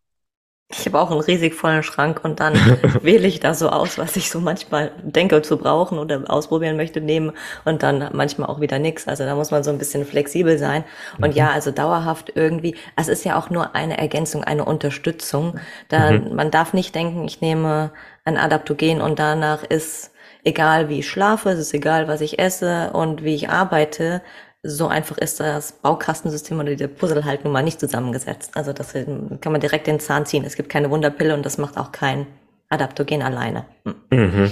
[0.77, 2.53] ich habe auch einen riesig vollen Schrank und dann
[3.01, 7.01] wähle ich da so aus, was ich so manchmal denke zu brauchen oder ausprobieren möchte,
[7.01, 7.31] nehmen
[7.65, 9.07] und dann manchmal auch wieder nix.
[9.07, 10.83] Also da muss man so ein bisschen flexibel sein.
[11.19, 11.35] Und mhm.
[11.35, 15.59] ja, also dauerhaft irgendwie, es ist ja auch nur eine Ergänzung, eine Unterstützung.
[15.89, 16.35] Da, mhm.
[16.35, 17.91] Man darf nicht denken, ich nehme
[18.25, 20.11] ein Adaptogen und danach ist
[20.43, 24.21] egal wie ich schlafe, es ist egal was ich esse und wie ich arbeite,
[24.63, 28.51] so einfach ist das Baukastensystem oder der Puzzle halt nun mal nicht zusammengesetzt.
[28.55, 30.45] Also das kann man direkt den Zahn ziehen.
[30.45, 32.27] Es gibt keine Wunderpille und das macht auch kein
[32.69, 33.65] Adaptogen alleine.
[33.85, 33.95] Hm.
[34.09, 34.51] Mhm.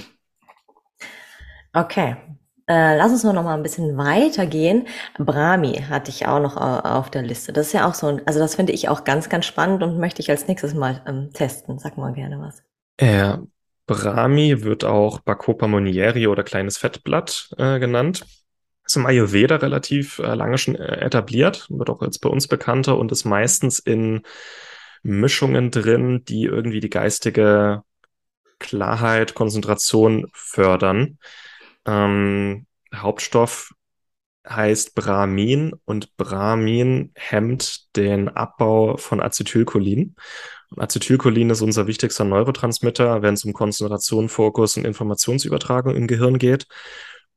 [1.73, 2.17] Okay.
[2.67, 4.87] Äh, lass uns noch mal ein bisschen weitergehen.
[5.17, 7.53] Brahmi hatte ich auch noch auf der Liste.
[7.53, 10.21] Das ist ja auch so, also das finde ich auch ganz, ganz spannend und möchte
[10.21, 11.79] ich als nächstes mal ähm, testen.
[11.79, 12.61] Sag mal gerne was.
[12.99, 13.41] Ja,
[13.87, 18.25] Brahmi wird auch Bacopa monieri oder kleines Fettblatt äh, genannt
[18.95, 23.11] im Ayurveda relativ äh, lange schon äh, etabliert, wird auch jetzt bei uns bekannter und
[23.11, 24.23] ist meistens in
[25.03, 27.83] Mischungen drin, die irgendwie die geistige
[28.59, 31.17] Klarheit, Konzentration fördern.
[31.85, 33.73] Ähm, Hauptstoff
[34.47, 40.15] heißt Brahmin und Brahmin hemmt den Abbau von Acetylcholin.
[40.77, 46.67] Acetylcholin ist unser wichtigster Neurotransmitter, wenn es um Konzentration, Fokus und Informationsübertragung im Gehirn geht.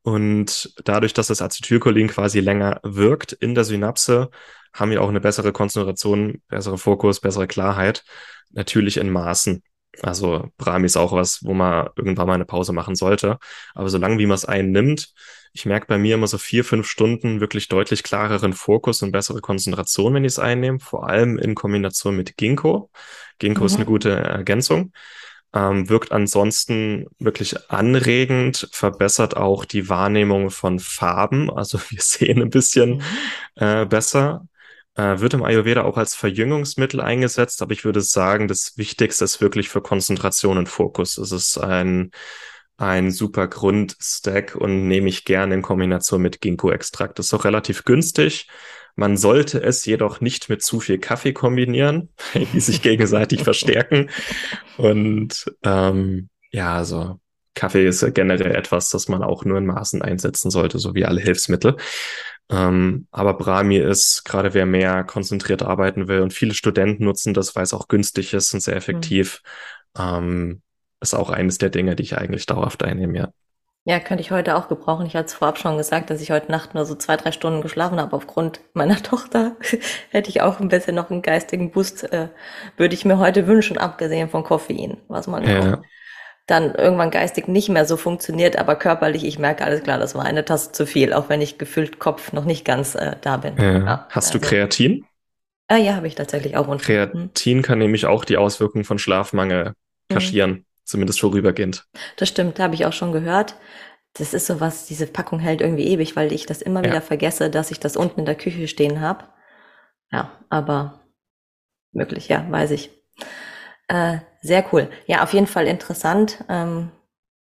[0.05, 4.29] Und dadurch, dass das Acetylcholin quasi länger wirkt in der Synapse,
[4.75, 8.05] haben wir auch eine bessere Konzentration, bessere Fokus, bessere Klarheit.
[8.51, 9.63] Natürlich in Maßen.
[10.03, 13.39] Also Brahmi ist auch was, wo man irgendwann mal eine Pause machen sollte.
[13.75, 15.15] Aber solange wie man es einnimmt,
[15.55, 19.41] ich merke bei mir immer so vier, fünf Stunden wirklich deutlich klareren Fokus und bessere
[19.41, 20.81] Konzentration, wenn ich es einnehme.
[20.81, 22.91] Vor allem in Kombination mit Ginkgo.
[23.39, 23.67] Ginkgo mhm.
[23.67, 24.93] ist eine gute Ergänzung.
[25.55, 31.51] Ähm, wirkt ansonsten wirklich anregend, verbessert auch die Wahrnehmung von Farben.
[31.51, 33.03] Also wir sehen ein bisschen mhm.
[33.55, 34.47] äh, besser.
[34.97, 39.41] Äh, wird im Ayurveda auch als Verjüngungsmittel eingesetzt, aber ich würde sagen, das Wichtigste ist
[39.41, 41.19] wirklich für Konzentration und Fokus.
[41.19, 42.13] Es ist ein,
[42.77, 47.19] ein super Grundstack und nehme ich gerne in Kombination mit Ginkgo-Extrakt.
[47.19, 48.49] Das ist auch relativ günstig.
[48.97, 52.11] Man sollte es jedoch nicht mit zu viel Kaffee kombinieren,
[52.53, 54.11] die sich gegenseitig verstärken.
[54.77, 57.21] Und ähm, ja, also
[57.55, 61.21] Kaffee ist generell etwas, das man auch nur in Maßen einsetzen sollte, so wie alle
[61.21, 61.77] Hilfsmittel.
[62.51, 67.57] Ähm, aber Brahmi ist, gerade wer mehr konzentriert arbeiten will und viele Studenten nutzen das,
[67.57, 69.41] weil es auch günstig ist und sehr effektiv,
[69.97, 70.03] mhm.
[70.03, 70.63] ähm,
[71.01, 73.29] ist auch eines der Dinge, die ich eigentlich dauerhaft einnehme, ja.
[73.87, 75.05] Ja, könnte ich heute auch gebrauchen.
[75.05, 77.61] Ich hatte es vorab schon gesagt, dass ich heute Nacht nur so zwei, drei Stunden
[77.61, 78.17] geschlafen habe.
[78.17, 79.57] Aufgrund meiner Tochter
[80.11, 82.29] hätte ich auch ein bisschen noch einen geistigen Boost, äh,
[82.79, 85.83] würde ich mir heute wünschen, abgesehen von Koffein, was man ja.
[86.47, 90.25] dann irgendwann geistig nicht mehr so funktioniert, aber körperlich, ich merke alles klar, das war
[90.25, 93.59] eine Tasse zu viel, auch wenn ich gefühlt Kopf noch nicht ganz äh, da bin.
[93.59, 93.79] Ja.
[93.79, 95.05] Ja, Hast also, du Kreatin?
[95.69, 96.69] Ah, ja, habe ich tatsächlich auch.
[96.69, 99.75] Und, Kreatin kann nämlich auch die Auswirkungen von Schlafmangel
[100.09, 100.15] mhm.
[100.15, 100.51] kaschieren.
[100.51, 101.87] Mhm zumindest vorübergehend.
[102.17, 103.57] Das stimmt, habe ich auch schon gehört.
[104.15, 106.91] Das ist so was, diese Packung hält irgendwie ewig, weil ich das immer ja.
[106.91, 109.25] wieder vergesse, dass ich das unten in der Küche stehen habe.
[110.13, 111.01] Ja, aber
[111.93, 112.91] möglich, ja, weiß ich.
[113.89, 114.89] Äh, sehr cool.
[115.07, 116.45] Ja, auf jeden Fall interessant.
[116.49, 116.93] Ähm,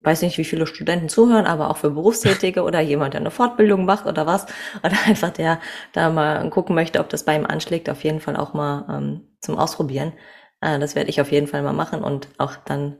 [0.02, 3.84] weiß nicht, wie viele Studenten zuhören, aber auch für Berufstätige oder jemand, der eine Fortbildung
[3.84, 4.46] macht oder was.
[4.82, 5.60] Oder einfach der
[5.92, 9.36] da mal gucken möchte, ob das bei ihm anschlägt, auf jeden Fall auch mal ähm,
[9.40, 10.12] zum Ausprobieren.
[10.60, 12.96] Äh, das werde ich auf jeden Fall mal machen und auch dann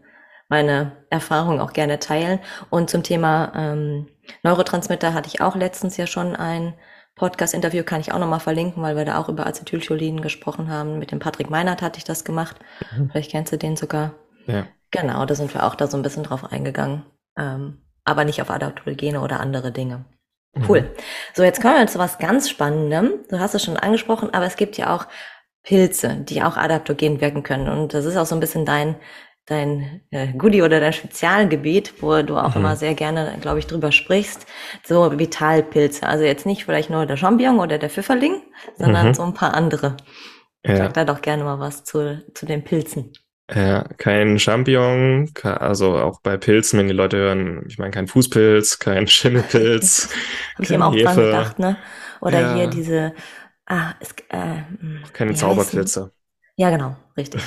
[0.49, 2.41] meine Erfahrung auch gerne teilen.
[2.71, 4.07] Und zum Thema ähm,
[4.43, 6.75] Neurotransmitter hatte ich auch letztens ja schon ein
[7.17, 10.99] Podcast-Interview, kann ich auch nochmal verlinken, weil wir da auch über Acetylcholin gesprochen haben.
[10.99, 12.57] Mit dem Patrick Meinert hatte ich das gemacht.
[12.95, 13.11] Mhm.
[13.11, 14.15] Vielleicht kennst du den sogar.
[14.47, 14.67] Ja.
[14.91, 17.05] Genau, da sind wir auch da so ein bisschen drauf eingegangen.
[17.39, 20.05] Ähm, aber nicht auf Adaptogene oder andere Dinge.
[20.69, 20.83] Cool.
[20.83, 20.89] Mhm.
[21.35, 23.25] So, jetzt kommen wir zu was ganz Spannendem.
[23.29, 25.07] Du hast es schon angesprochen, aber es gibt ja auch
[25.63, 27.69] Pilze, die auch adaptogen wirken können.
[27.69, 28.97] Und das ist auch so ein bisschen dein
[29.47, 32.61] dein äh, Goodie oder dein Spezialgebiet, wo du auch mhm.
[32.61, 34.47] immer sehr gerne, glaube ich, drüber sprichst.
[34.85, 36.07] So Vitalpilze.
[36.07, 38.43] Also jetzt nicht vielleicht nur der Champignon oder der Pfifferling,
[38.77, 39.15] sondern mhm.
[39.15, 39.97] so ein paar andere.
[40.65, 40.77] Ja.
[40.77, 43.13] Sag da doch gerne mal was zu, zu den Pilzen.
[43.55, 48.81] Ja, kein Champignon, also auch bei Pilzen, wenn die Leute hören, ich meine kein Fußpilz,
[48.81, 50.09] kein Schimmelpilz.
[50.55, 51.77] Habe ich immer auch dran gedacht, ne?
[52.21, 52.55] Oder ja.
[52.55, 53.15] hier diese,
[53.67, 54.63] ah, es, äh,
[55.13, 56.13] keine Zauberpilze.
[56.57, 57.43] Ja, genau, richtig.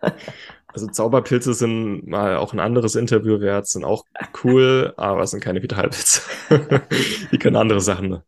[0.74, 4.04] Also Zauberpilze sind mal auch ein anderes Interview wert, sind auch
[4.42, 6.22] cool, aber es sind keine Vitalpilze.
[7.30, 8.22] Die können andere Sachen.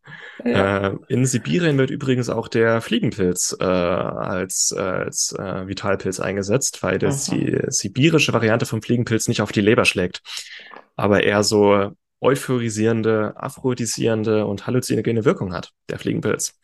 [0.45, 0.91] Ja.
[0.91, 6.99] Äh, in Sibirien wird übrigens auch der Fliegenpilz äh, als, äh, als Vitalpilz eingesetzt, weil
[6.99, 10.23] das die sibirische Variante vom Fliegenpilz nicht auf die Leber schlägt,
[10.95, 16.55] aber eher so euphorisierende, aphrodisierende und halluzinogene Wirkung hat, der Fliegenpilz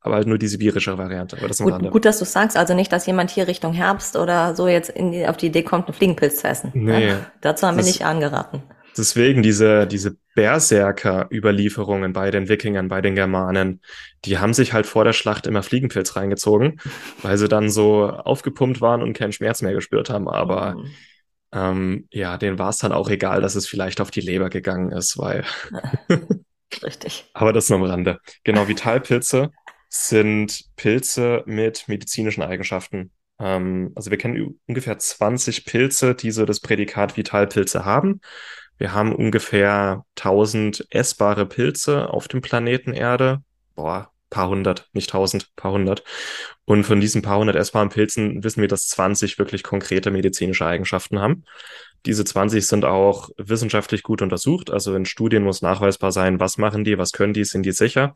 [0.00, 1.36] aber halt nur die sibirische Variante.
[1.36, 4.54] Aber das gut, gut, dass du sagst, also nicht, dass jemand hier Richtung Herbst oder
[4.54, 6.70] so jetzt die, auf die Idee kommt, einen Fliegenpilz zu essen.
[6.74, 7.08] Nee.
[7.08, 8.62] Ja, dazu haben wir nicht angeraten.
[8.96, 13.80] Deswegen diese, diese Berserker-Überlieferungen bei den Wikingern, bei den Germanen,
[14.24, 16.80] die haben sich halt vor der Schlacht immer Fliegenpilz reingezogen,
[17.22, 20.28] weil sie dann so aufgepumpt waren und keinen Schmerz mehr gespürt haben.
[20.28, 20.90] Aber mhm.
[21.52, 24.92] ähm, ja, denen war es dann auch egal, dass es vielleicht auf die Leber gegangen
[24.92, 25.44] ist, weil.
[26.82, 27.30] Richtig.
[27.34, 28.18] Aber das nur am Rande.
[28.44, 29.50] Genau, Vitalpilze
[29.88, 33.10] sind Pilze mit medizinischen Eigenschaften.
[33.38, 38.20] Ähm, also wir kennen ungefähr 20 Pilze, die so das Prädikat Vitalpilze haben.
[38.76, 43.42] Wir haben ungefähr 1000 essbare Pilze auf dem Planeten Erde.
[43.74, 46.04] Boah, paar hundert, nicht tausend, paar hundert.
[46.64, 51.18] Und von diesen paar hundert essbaren Pilzen wissen wir, dass 20 wirklich konkrete medizinische Eigenschaften
[51.18, 51.44] haben.
[52.06, 54.70] Diese 20 sind auch wissenschaftlich gut untersucht.
[54.70, 58.14] Also in Studien muss nachweisbar sein, was machen die, was können die, sind die sicher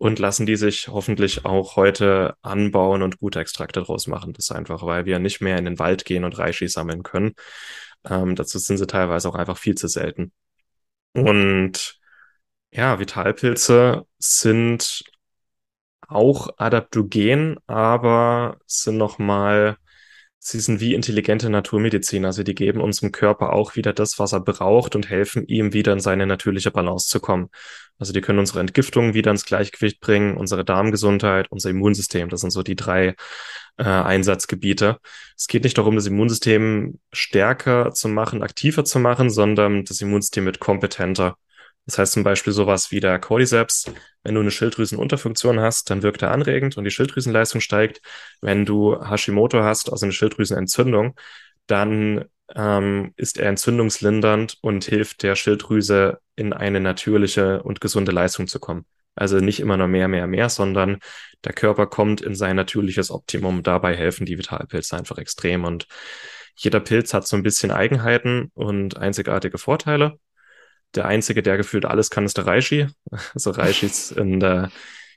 [0.00, 4.32] und lassen die sich hoffentlich auch heute anbauen und gute Extrakte draus machen.
[4.32, 7.34] Das ist einfach, weil wir nicht mehr in den Wald gehen und Reishi sammeln können.
[8.08, 10.32] Ähm, dazu sind sie teilweise auch einfach viel zu selten.
[11.12, 11.98] Und
[12.70, 15.04] ja, Vitalpilze sind
[16.08, 19.76] auch adaptogen, aber sind nochmal
[20.42, 24.40] Sie sind wie intelligente Naturmedizin, also die geben unserem Körper auch wieder das, was er
[24.40, 27.50] braucht und helfen ihm wieder in seine natürliche Balance zu kommen.
[27.98, 32.30] Also die können unsere Entgiftung wieder ins Gleichgewicht bringen, unsere Darmgesundheit, unser Immunsystem.
[32.30, 33.16] Das sind so die drei
[33.76, 34.98] äh, Einsatzgebiete.
[35.36, 40.46] Es geht nicht darum, das Immunsystem stärker zu machen, aktiver zu machen, sondern das Immunsystem
[40.46, 41.36] wird kompetenter.
[41.86, 43.92] Das heißt zum Beispiel sowas wie der Cordyceps.
[44.22, 48.00] Wenn du eine Schilddrüsenunterfunktion hast, dann wirkt er anregend und die Schilddrüsenleistung steigt.
[48.40, 51.18] Wenn du Hashimoto hast, also eine Schilddrüsenentzündung,
[51.66, 58.46] dann ähm, ist er entzündungslindernd und hilft der Schilddrüse in eine natürliche und gesunde Leistung
[58.46, 58.84] zu kommen.
[59.14, 60.98] Also nicht immer nur mehr, mehr, mehr, sondern
[61.44, 63.62] der Körper kommt in sein natürliches Optimum.
[63.62, 65.64] Dabei helfen die Vitalpilze einfach extrem.
[65.64, 65.86] Und
[66.56, 70.18] jeder Pilz hat so ein bisschen Eigenheiten und einzigartige Vorteile.
[70.94, 72.88] Der einzige, der gefühlt alles kann, ist der Reishi.
[73.34, 74.70] Also Reishi ist in der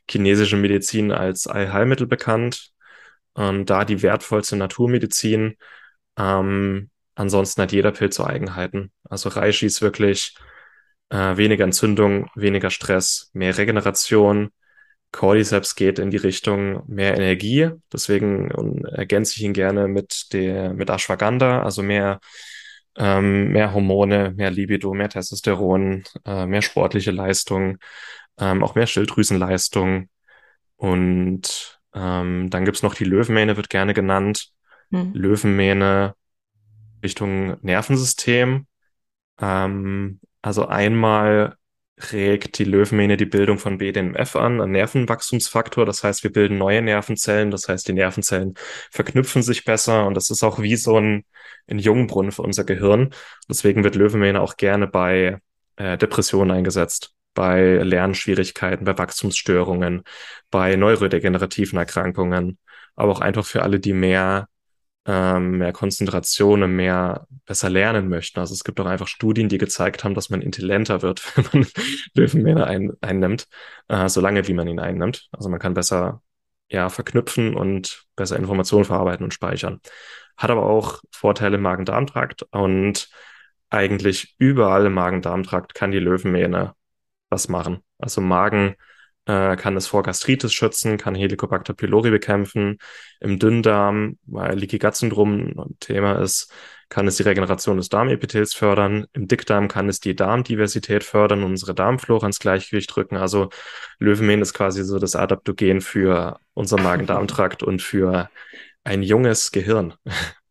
[0.09, 2.71] chinesischen Medizin als Allheilmittel bekannt.
[3.34, 5.57] Und da die wertvollste Naturmedizin.
[6.17, 8.91] Ähm, ansonsten hat jeder Pilz so Eigenheiten.
[9.09, 10.36] Also Reishi ist wirklich
[11.09, 14.51] äh, weniger Entzündung, weniger Stress, mehr Regeneration.
[15.11, 17.69] Cordyceps geht in die Richtung mehr Energie.
[17.91, 22.19] Deswegen ergänze ich ihn gerne mit der, mit Ashwagandha, also mehr,
[22.97, 27.77] ähm, mehr Hormone, mehr Libido, mehr Testosteron, äh, mehr sportliche Leistung,
[28.37, 30.09] ähm, auch mehr Schilddrüsenleistung.
[30.75, 34.49] Und ähm, dann gibt's noch die Löwenmähne, wird gerne genannt.
[34.91, 35.11] Hm.
[35.13, 36.15] Löwenmähne
[37.03, 38.67] Richtung Nervensystem.
[39.39, 41.57] Ähm, also einmal
[42.11, 45.85] regt die Löwenmähne die Bildung von BDNF an, ein Nervenwachstumsfaktor.
[45.85, 47.51] Das heißt, wir bilden neue Nervenzellen.
[47.51, 48.55] Das heißt, die Nervenzellen
[48.91, 51.23] verknüpfen sich besser und das ist auch wie so ein,
[51.67, 53.13] ein Jungbrunnen für unser Gehirn.
[53.47, 55.39] Deswegen wird Löwenmähne auch gerne bei
[55.75, 60.03] äh, Depressionen eingesetzt, bei Lernschwierigkeiten, bei Wachstumsstörungen,
[60.49, 62.57] bei neurodegenerativen Erkrankungen,
[62.95, 64.47] aber auch einfach für alle, die mehr
[65.06, 68.39] ähm, mehr Konzentration und mehr besser lernen möchten.
[68.39, 71.68] Also es gibt auch einfach Studien, die gezeigt haben, dass man intelligenter wird, wenn man
[72.14, 73.47] Löwenmähne ein, einnimmt,
[73.89, 75.28] äh, solange wie man ihn einnimmt.
[75.32, 76.22] Also man kann besser
[76.70, 79.82] ja verknüpfen und besser Informationen verarbeiten und speichern.
[80.38, 83.10] Hat aber auch Vorteile im Magen-Darm-Trakt und
[83.70, 86.74] eigentlich überall im Magen-Darm-Trakt kann die Löwenmähne
[87.30, 87.84] was machen.
[87.97, 88.76] Also Magen
[89.26, 92.78] äh, kann es vor Gastritis schützen, kann Helicobacter pylori bekämpfen.
[93.19, 96.51] Im Dünndarm, weil Leaky Gut Syndrom ein Thema ist,
[96.89, 99.05] kann es die Regeneration des Darmepithels fördern.
[99.13, 103.17] Im Dickdarm kann es die Darmdiversität fördern und unsere Darmflora ins Gleichgewicht drücken.
[103.17, 103.49] Also
[103.99, 108.30] Löwenmähen ist quasi so das Adaptogen für unser Magen-Darm-Trakt und für
[108.84, 109.93] ein junges Gehirn.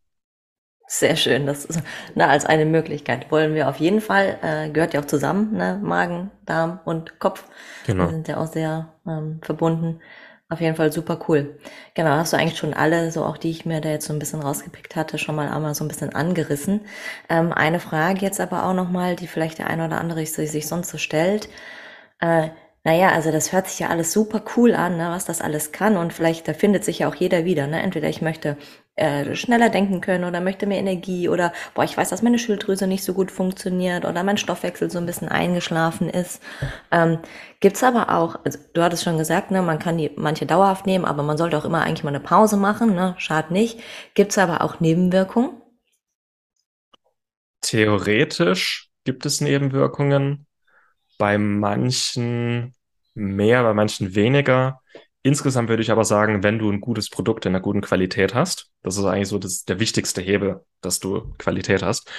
[0.87, 1.81] Sehr schön, das ist
[2.13, 3.31] na, als eine Möglichkeit.
[3.31, 5.79] Wollen wir auf jeden Fall, äh, gehört ja auch zusammen, ne?
[5.81, 7.45] Magen, Darm und Kopf.
[7.87, 8.05] Genau.
[8.07, 10.01] Die sind ja auch sehr ähm, verbunden.
[10.49, 11.57] Auf jeden Fall super cool.
[11.95, 14.19] Genau, hast du eigentlich schon alle, so auch die ich mir da jetzt so ein
[14.19, 16.81] bisschen rausgepickt hatte, schon mal einmal so ein bisschen angerissen.
[17.27, 20.89] Ähm, eine Frage jetzt aber auch nochmal, die vielleicht der eine oder andere sich sonst
[20.89, 21.49] so stellt.
[22.19, 22.49] Äh,
[22.83, 25.95] naja, also das hört sich ja alles super cool an, ne, was das alles kann.
[25.97, 27.65] Und vielleicht, da findet sich ja auch jeder wieder.
[27.65, 27.81] Ne?
[27.81, 28.57] Entweder ich möchte
[28.95, 32.87] äh, schneller denken können oder möchte mehr Energie oder boah, ich weiß, dass meine Schilddrüse
[32.87, 36.41] nicht so gut funktioniert oder mein Stoffwechsel so ein bisschen eingeschlafen ist.
[36.91, 37.19] Ähm,
[37.59, 41.05] gibt's aber auch, also du hattest schon gesagt, ne, man kann die manche dauerhaft nehmen,
[41.05, 43.15] aber man sollte auch immer eigentlich mal eine Pause machen, ne?
[43.17, 43.79] Schad nicht.
[44.13, 45.51] Gibt's aber auch Nebenwirkungen?
[47.61, 50.47] Theoretisch gibt es Nebenwirkungen.
[51.17, 52.75] Bei manchen
[53.15, 54.81] mehr, bei manchen weniger.
[55.23, 58.71] Insgesamt würde ich aber sagen, wenn du ein gutes Produkt in einer guten Qualität hast,
[58.83, 62.11] das ist eigentlich so das, der wichtigste Hebel, dass du Qualität hast,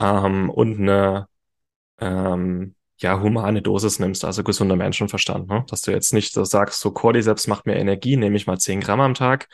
[0.00, 1.28] ähm, und eine
[2.00, 5.64] ähm, ja, humane Dosis nimmst, also gesunder Menschenverstand, ne?
[5.68, 8.80] dass du jetzt nicht so sagst, so Cordyceps macht mir Energie, nehme ich mal 10
[8.80, 9.48] Gramm am Tag.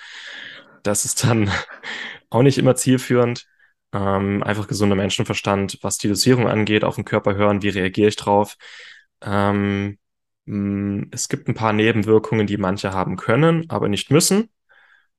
[0.84, 1.50] Das ist dann
[2.30, 3.46] auch nicht immer zielführend.
[3.92, 8.16] Ähm, einfach gesunder Menschenverstand, was die Dosierung angeht, auf den Körper hören, wie reagiere ich
[8.16, 8.56] drauf.
[9.22, 9.98] Ähm,
[10.44, 14.50] es gibt ein paar Nebenwirkungen, die manche haben können, aber nicht müssen.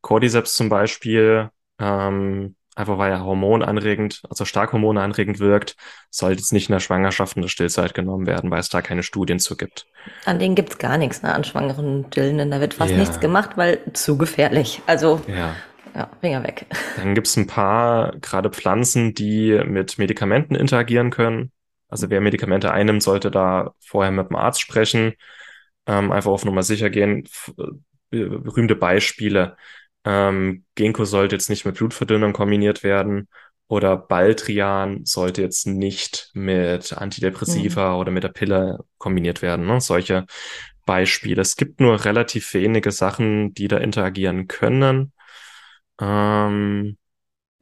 [0.02, 1.50] Cordyceps zum Beispiel,
[1.80, 5.76] ähm, einfach weil er hormonanregend, also stark hormonanregend wirkt,
[6.10, 9.04] sollte es nicht in der Schwangerschaft und der Stillzeit genommen werden, weil es da keine
[9.04, 9.86] Studien zu gibt.
[10.26, 11.34] An denen gibt's gar nichts, ne?
[11.34, 12.52] an schwangeren Stillenden.
[12.52, 12.98] Da wird fast ja.
[12.98, 14.82] nichts gemacht, weil zu gefährlich.
[14.88, 15.56] Also ja.
[15.96, 16.66] Ja, Finger weg.
[16.98, 21.52] Dann gibt's ein paar, gerade Pflanzen, die mit Medikamenten interagieren können.
[21.94, 25.14] Also wer Medikamente einnimmt, sollte da vorher mit dem Arzt sprechen,
[25.86, 27.30] ähm, einfach auf Nummer sicher gehen.
[28.12, 29.56] Äh, berühmte Beispiele.
[30.04, 33.28] Ähm, Ginkgo sollte jetzt nicht mit Blutverdünnern kombiniert werden
[33.68, 38.00] oder Baldrian sollte jetzt nicht mit Antidepressiva mhm.
[38.00, 39.68] oder mit der Pille kombiniert werden.
[39.68, 39.80] Ne?
[39.80, 40.26] Solche
[40.88, 41.44] Beispiele.
[41.44, 45.14] Es gibt nur relativ wenige Sachen, die da interagieren können.
[46.02, 46.98] Ähm,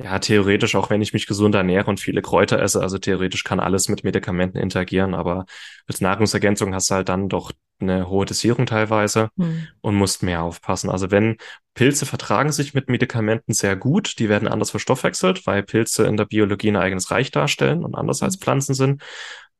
[0.03, 3.59] ja, theoretisch, auch wenn ich mich gesund ernähre und viele Kräuter esse, also theoretisch kann
[3.59, 5.45] alles mit Medikamenten interagieren, aber
[5.87, 9.67] als Nahrungsergänzung hast du halt dann doch eine hohe Dosierung teilweise mhm.
[9.81, 10.89] und musst mehr aufpassen.
[10.89, 11.37] Also wenn
[11.73, 16.25] Pilze vertragen sich mit Medikamenten sehr gut, die werden anders verstoffwechselt, weil Pilze in der
[16.25, 19.01] Biologie ein eigenes Reich darstellen und anders als Pflanzen sind.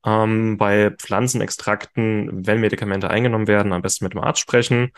[0.06, 4.92] Ähm, bei Pflanzenextrakten, wenn Medikamente eingenommen werden, am besten mit dem Arzt sprechen.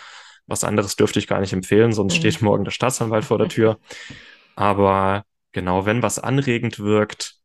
[0.46, 2.18] Was anderes dürfte ich gar nicht empfehlen, sonst mhm.
[2.18, 3.80] steht morgen der Staatsanwalt vor der Tür.
[4.56, 5.24] Aber
[5.54, 7.38] genau, wenn was anregend wirkt,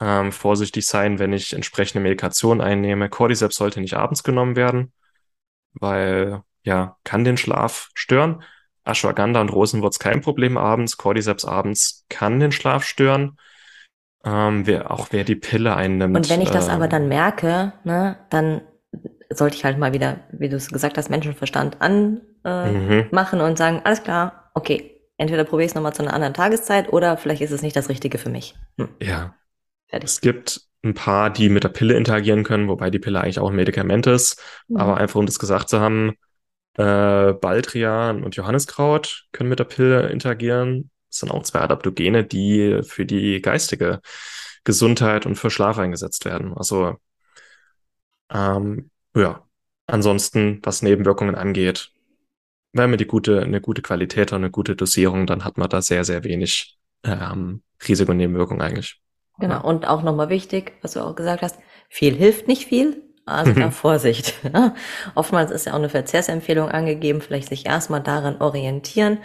[0.00, 3.08] ähm, vorsichtig sein, wenn ich entsprechende Medikation einnehme.
[3.08, 4.92] Cordyceps sollte nicht abends genommen werden,
[5.74, 8.42] weil ja, kann den Schlaf stören.
[8.84, 10.96] Ashwagandha und Rosenwurz kein Problem abends.
[10.96, 13.38] Cordyceps abends kann den Schlaf stören.
[14.24, 16.16] Ähm, wer, auch wer die Pille einnimmt.
[16.16, 18.62] Und wenn ich das ähm, aber dann merke, ne, dann
[19.30, 23.40] sollte ich halt mal wieder, wie du es gesagt hast, Menschenverstand anmachen äh, mhm.
[23.40, 24.91] und sagen, alles klar, okay,
[25.22, 27.88] entweder probiere ich es nochmal zu einer anderen Tageszeit oder vielleicht ist es nicht das
[27.88, 28.54] Richtige für mich.
[28.76, 28.88] Hm.
[29.00, 29.34] Ja.
[29.88, 30.10] Fertig.
[30.10, 33.50] Es gibt ein paar, die mit der Pille interagieren können, wobei die Pille eigentlich auch
[33.50, 34.42] ein Medikament ist.
[34.68, 34.76] Mhm.
[34.76, 36.16] Aber einfach um das gesagt zu haben,
[36.74, 40.90] äh, Baldrian und Johanniskraut können mit der Pille interagieren.
[41.08, 44.00] Das sind auch zwei Adaptogene, die für die geistige
[44.64, 46.54] Gesundheit und für Schlaf eingesetzt werden.
[46.56, 46.96] Also
[48.32, 49.46] ähm, ja,
[49.86, 51.91] ansonsten, was Nebenwirkungen angeht,
[52.72, 55.82] wenn man die gute, eine gute Qualität und eine gute Dosierung, dann hat man da
[55.82, 59.00] sehr, sehr wenig ähm, Risiko und Nebenwirkungen eigentlich.
[59.38, 61.58] Genau, und auch nochmal wichtig, was du auch gesagt hast,
[61.88, 64.34] viel hilft nicht viel, also da Vorsicht.
[64.52, 64.74] Ja.
[65.14, 69.18] Oftmals ist ja auch eine Verzehrsempfehlung angegeben, vielleicht sich erstmal daran orientieren.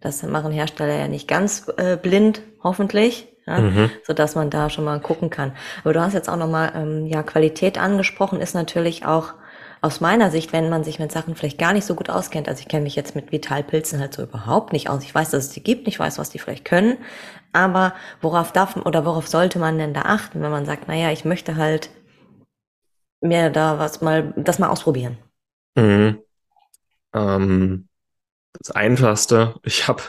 [0.00, 3.90] Das machen Hersteller ja nicht ganz äh, blind, hoffentlich, ja, mhm.
[4.02, 5.52] so dass man da schon mal gucken kann.
[5.84, 9.34] Aber du hast jetzt auch nochmal ähm, ja Qualität angesprochen, ist natürlich auch
[9.82, 12.60] aus meiner Sicht, wenn man sich mit Sachen vielleicht gar nicht so gut auskennt, also
[12.60, 15.02] ich kenne mich jetzt mit Vitalpilzen halt so überhaupt nicht aus.
[15.02, 16.98] Ich weiß, dass es die gibt, ich weiß, was die vielleicht können,
[17.52, 21.24] aber worauf darf oder worauf sollte man denn da achten, wenn man sagt, naja, ich
[21.24, 21.90] möchte halt
[23.20, 25.18] mir da was mal, das mal ausprobieren?
[25.76, 26.18] Mhm.
[27.14, 27.88] Ähm,
[28.60, 30.02] das Einfachste, ich habe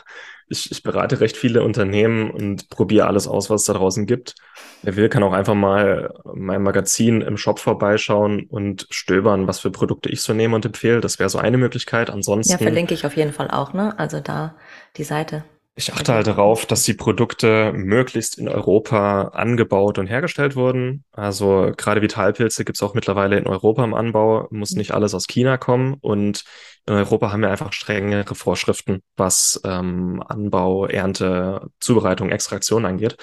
[0.52, 4.36] ich, ich berate recht viele Unternehmen und probiere alles aus, was es da draußen gibt.
[4.84, 9.72] Wer will, kann auch einfach mal mein Magazin im Shop vorbeischauen und stöbern, was für
[9.72, 11.00] Produkte ich so nehme und empfehle.
[11.00, 12.10] Das wäre so eine Möglichkeit.
[12.10, 12.52] Ansonsten.
[12.52, 13.98] Ja, verlinke ich auf jeden Fall auch, ne?
[13.98, 14.56] Also da
[14.98, 15.46] die Seite.
[15.82, 21.04] Ich achte halt darauf, dass die Produkte möglichst in Europa angebaut und hergestellt wurden.
[21.12, 25.26] Also gerade Vitalpilze gibt es auch mittlerweile in Europa im Anbau, muss nicht alles aus
[25.26, 25.96] China kommen.
[26.00, 26.44] Und
[26.86, 33.18] in Europa haben wir einfach strengere Vorschriften, was ähm, Anbau, Ernte, Zubereitung, Extraktion angeht.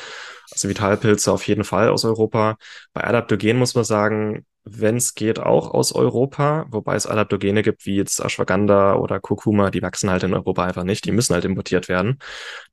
[0.51, 2.57] Also Vitalpilze auf jeden Fall aus Europa.
[2.93, 7.87] Bei Adaptogen muss man sagen, wenn es geht, auch aus Europa, wobei es Adaptogene gibt,
[7.87, 11.45] wie jetzt Ashwagandha oder Kurkuma, die wachsen halt in Europa einfach nicht, die müssen halt
[11.45, 12.19] importiert werden.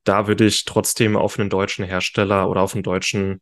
[0.04, 3.40] Da würde ich trotzdem auf einen deutschen Hersteller oder auf einen deutschen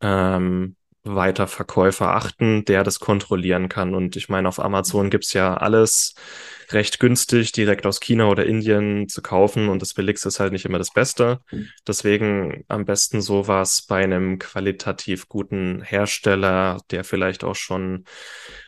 [0.00, 3.94] ähm, Weiterverkäufer achten, der das kontrollieren kann.
[3.94, 6.14] Und ich meine, auf Amazon gibt's ja alles
[6.70, 10.64] recht günstig, direkt aus China oder Indien zu kaufen und das Billigste ist halt nicht
[10.64, 11.40] immer das Beste.
[11.86, 18.04] Deswegen am besten sowas bei einem qualitativ guten Hersteller, der vielleicht auch schon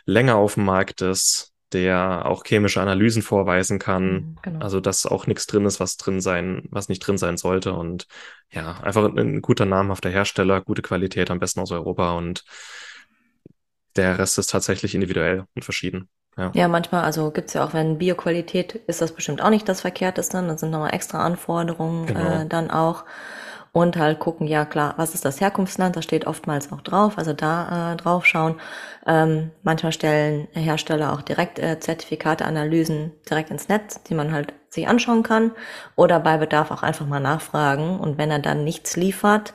[0.04, 4.12] länger auf dem Markt ist, der auch chemische Analysen vorweisen kann.
[4.12, 4.60] Mhm, genau.
[4.60, 7.72] Also, dass auch nichts drin ist, was drin sein, was nicht drin sein sollte.
[7.72, 8.06] Und
[8.50, 12.44] ja, einfach ein guter namhafter Hersteller, gute Qualität, am besten aus Europa und
[13.96, 16.08] der Rest ist tatsächlich individuell und verschieden.
[16.38, 16.50] Ja.
[16.52, 20.36] ja, manchmal, also gibt's ja auch, wenn Bioqualität ist das bestimmt auch nicht das Verkehrteste,
[20.42, 22.42] dann sind nochmal extra Anforderungen genau.
[22.42, 23.04] äh, dann auch
[23.72, 27.34] und halt gucken, ja klar, was ist das Herkunftsland, das steht oftmals auch drauf, also
[27.34, 28.58] da äh, drauf schauen.
[29.06, 34.54] Ähm, manchmal stellen Hersteller auch direkt äh, Zertifikate, Analysen direkt ins Netz, die man halt
[34.70, 35.52] sich anschauen kann
[35.94, 39.52] oder bei Bedarf auch einfach mal nachfragen und wenn er dann nichts liefert,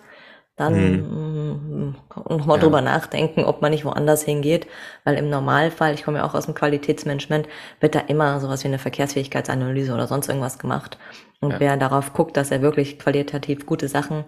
[0.56, 1.96] dann hm.
[2.30, 2.64] nochmal ja.
[2.64, 4.68] drüber nachdenken, ob man nicht woanders hingeht,
[5.04, 7.48] weil im Normalfall, ich komme ja auch aus dem Qualitätsmanagement,
[7.80, 10.98] wird da immer sowas wie eine Verkehrsfähigkeitsanalyse oder sonst irgendwas gemacht.
[11.40, 11.60] Und ja.
[11.60, 14.26] wer darauf guckt, dass er wirklich qualitativ gute Sachen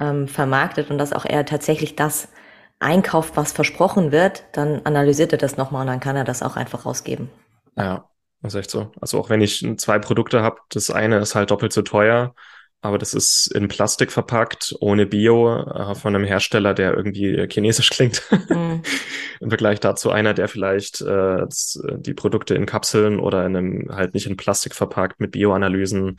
[0.00, 2.28] ähm, vermarktet und dass auch er tatsächlich das
[2.80, 6.56] einkauft, was versprochen wird, dann analysiert er das nochmal und dann kann er das auch
[6.56, 7.28] einfach rausgeben.
[7.76, 8.08] Ja,
[8.42, 8.92] das ist echt so.
[9.00, 12.34] Also auch wenn ich zwei Produkte habe, das eine ist halt doppelt so teuer,
[12.80, 17.90] aber das ist in Plastik verpackt, ohne Bio, äh, von einem Hersteller, der irgendwie chinesisch
[17.90, 18.22] klingt.
[18.48, 18.82] Mhm.
[19.40, 21.44] Im Vergleich dazu einer, der vielleicht äh,
[21.96, 26.18] die Produkte in Kapseln oder in einem halt nicht in Plastik verpackt mit Bioanalysen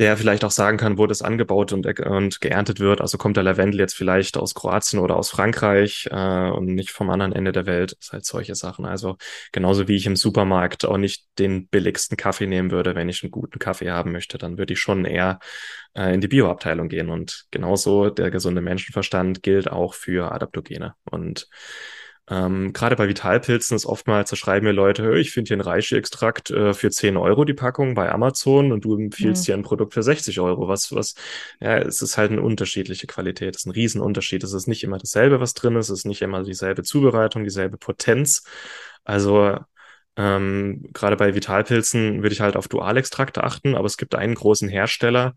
[0.00, 3.02] der vielleicht auch sagen kann, wo das angebaut und, und geerntet wird.
[3.02, 7.10] Also kommt der Lavendel jetzt vielleicht aus Kroatien oder aus Frankreich äh, und nicht vom
[7.10, 7.92] anderen Ende der Welt.
[7.98, 8.86] Das ist halt solche Sachen.
[8.86, 9.18] Also
[9.52, 13.30] genauso wie ich im Supermarkt auch nicht den billigsten Kaffee nehmen würde, wenn ich einen
[13.30, 15.38] guten Kaffee haben möchte, dann würde ich schon eher
[15.94, 17.10] äh, in die Bioabteilung gehen.
[17.10, 20.94] Und genauso der gesunde Menschenverstand gilt auch für Adaptogene.
[21.10, 21.46] Und
[22.30, 26.50] ähm, Gerade bei Vitalpilzen ist oftmals, da schreiben mir Leute, ich finde hier einen Reishi-Extrakt
[26.50, 29.46] äh, für 10 Euro die Packung bei Amazon und du empfiehlst mhm.
[29.46, 30.68] hier ein Produkt für 60 Euro.
[30.68, 31.16] Was, was,
[31.60, 33.56] ja, es ist halt eine unterschiedliche Qualität.
[33.56, 34.44] Es ist ein Riesenunterschied.
[34.44, 35.88] Es ist nicht immer dasselbe, was drin ist.
[35.88, 38.44] Es ist nicht immer dieselbe Zubereitung, dieselbe Potenz.
[39.04, 39.58] Also
[40.16, 44.68] Ähm, gerade bei Vitalpilzen würde ich halt auf Dualextrakte achten, aber es gibt einen großen
[44.68, 45.34] Hersteller,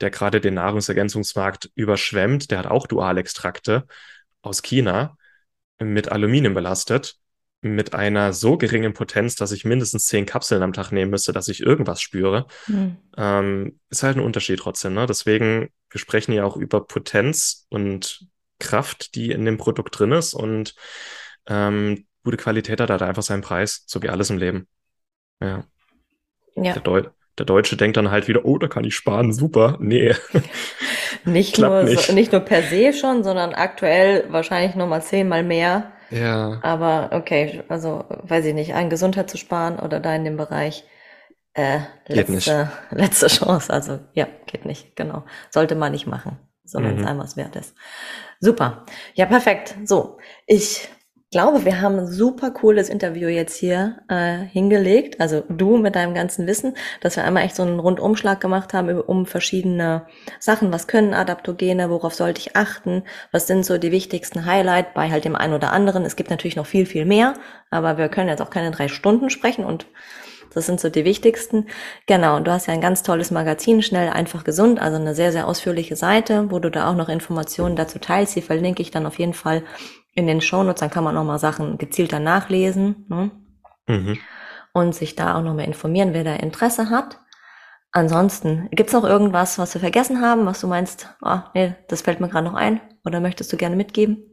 [0.00, 2.50] der gerade den Nahrungsergänzungsmarkt überschwemmt.
[2.50, 3.86] Der hat auch Dualextrakte
[4.42, 5.16] aus China
[5.80, 7.16] mit Aluminium belastet,
[7.62, 11.48] mit einer so geringen Potenz, dass ich mindestens zehn Kapseln am Tag nehmen müsste, dass
[11.48, 12.46] ich irgendwas spüre.
[12.68, 12.96] Mhm.
[13.16, 14.94] Ähm, ist halt ein Unterschied trotzdem.
[14.94, 15.06] Ne?
[15.06, 18.26] Deswegen, wir sprechen ja auch über Potenz und
[18.58, 20.32] Kraft, die in dem Produkt drin ist.
[20.32, 20.74] Und
[21.46, 24.66] ähm, gute Qualität hat halt einfach seinen Preis, so wie alles im Leben.
[25.40, 25.64] Ja.
[26.56, 26.74] ja.
[26.74, 27.02] Der, Deu
[27.40, 29.78] der Deutsche denkt dann halt wieder, oh, da kann ich sparen, super.
[29.80, 30.14] Nee.
[31.24, 32.08] nicht, nur, nicht.
[32.08, 35.90] So, nicht nur per se schon, sondern aktuell wahrscheinlich nochmal zehnmal mehr.
[36.10, 36.58] Ja.
[36.62, 40.84] Aber okay, also weiß ich nicht, an Gesundheit zu sparen oder da in dem Bereich
[41.54, 41.78] äh,
[42.08, 43.72] letzte, letzte Chance.
[43.72, 45.24] Also ja, geht nicht, genau.
[45.48, 47.00] Sollte man nicht machen, sondern mhm.
[47.00, 47.74] es einmal was wert ist.
[48.38, 48.84] Super.
[49.14, 49.76] Ja, perfekt.
[49.86, 50.90] So, ich
[51.30, 55.20] glaube, wir haben ein super cooles Interview jetzt hier äh, hingelegt.
[55.20, 59.00] Also du mit deinem ganzen Wissen, dass wir einmal echt so einen Rundumschlag gemacht haben
[59.00, 60.06] um verschiedene
[60.40, 60.72] Sachen.
[60.72, 61.88] Was können Adaptogene?
[61.88, 63.04] Worauf sollte ich achten?
[63.30, 66.04] Was sind so die wichtigsten Highlight bei halt dem einen oder anderen?
[66.04, 67.34] Es gibt natürlich noch viel, viel mehr,
[67.70, 69.86] aber wir können jetzt auch keine drei Stunden sprechen und
[70.52, 71.66] das sind so die wichtigsten.
[72.06, 75.30] Genau, und du hast ja ein ganz tolles Magazin, schnell, einfach, gesund, also eine sehr,
[75.30, 78.34] sehr ausführliche Seite, wo du da auch noch Informationen dazu teilst.
[78.34, 79.62] Die verlinke ich dann auf jeden Fall
[80.14, 83.30] in den Shownotes, dann kann man nochmal Sachen gezielter nachlesen ne?
[83.86, 84.18] mhm.
[84.72, 87.18] und sich da auch nochmal informieren, wer da Interesse hat.
[87.92, 92.20] Ansonsten, gibt's noch irgendwas, was wir vergessen haben, was du meinst, oh, nee, das fällt
[92.20, 94.24] mir gerade noch ein oder möchtest du gerne mitgeben?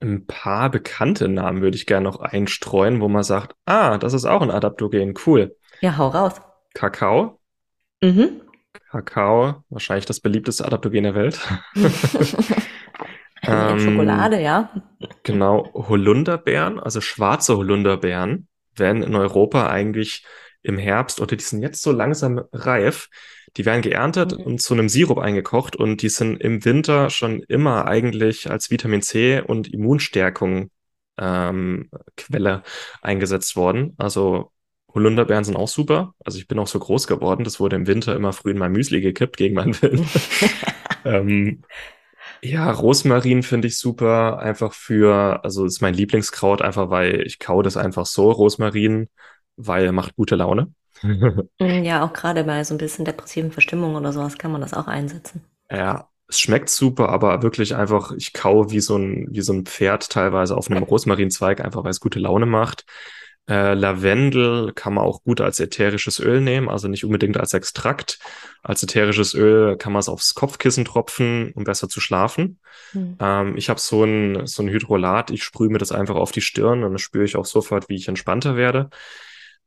[0.00, 4.26] Ein paar bekannte Namen würde ich gerne noch einstreuen, wo man sagt, ah, das ist
[4.26, 5.56] auch ein Adaptogen, cool.
[5.80, 6.42] Ja, hau raus.
[6.74, 7.40] Kakao.
[8.02, 8.42] Mhm.
[8.90, 11.40] Kakao, wahrscheinlich das beliebteste Adaptogen der Welt.
[13.46, 14.70] Ähm, Schokolade, ja.
[15.22, 20.24] Genau, Holunderbeeren, also schwarze Holunderbeeren, werden in Europa eigentlich
[20.62, 23.08] im Herbst oder die sind jetzt so langsam reif.
[23.56, 24.44] Die werden geerntet mhm.
[24.44, 29.02] und zu einem Sirup eingekocht und die sind im Winter schon immer eigentlich als Vitamin
[29.02, 30.70] C und Immunstärkung
[31.18, 32.62] ähm, Quelle
[33.00, 33.94] eingesetzt worden.
[33.98, 34.50] Also
[34.92, 36.14] Holunderbeeren sind auch super.
[36.24, 37.44] Also ich bin auch so groß geworden.
[37.44, 40.08] Das wurde im Winter immer früh in mein Müsli gekippt gegen meinen Willen.
[41.04, 41.62] ähm,
[42.44, 47.62] ja, Rosmarin finde ich super, einfach für, also ist mein Lieblingskraut, einfach weil ich kau
[47.62, 49.08] das einfach so, Rosmarin,
[49.56, 50.72] weil er macht gute Laune.
[51.60, 54.74] Mm, ja, auch gerade bei so ein bisschen depressiven Verstimmungen oder sowas kann man das
[54.74, 55.42] auch einsetzen.
[55.70, 59.66] Ja, es schmeckt super, aber wirklich einfach, ich kau wie so ein, wie so ein
[59.66, 62.84] Pferd teilweise auf einem Rosmarinzweig, einfach weil es gute Laune macht.
[63.46, 68.18] Äh, Lavendel kann man auch gut als ätherisches Öl nehmen, also nicht unbedingt als Extrakt.
[68.62, 72.58] Als ätherisches Öl kann man es aufs Kopfkissen tropfen, um besser zu schlafen.
[72.94, 73.18] Mhm.
[73.20, 76.40] Ähm, ich habe so ein, so ein Hydrolat, ich sprühe mir das einfach auf die
[76.40, 78.88] Stirn und dann spüre ich auch sofort, wie ich entspannter werde.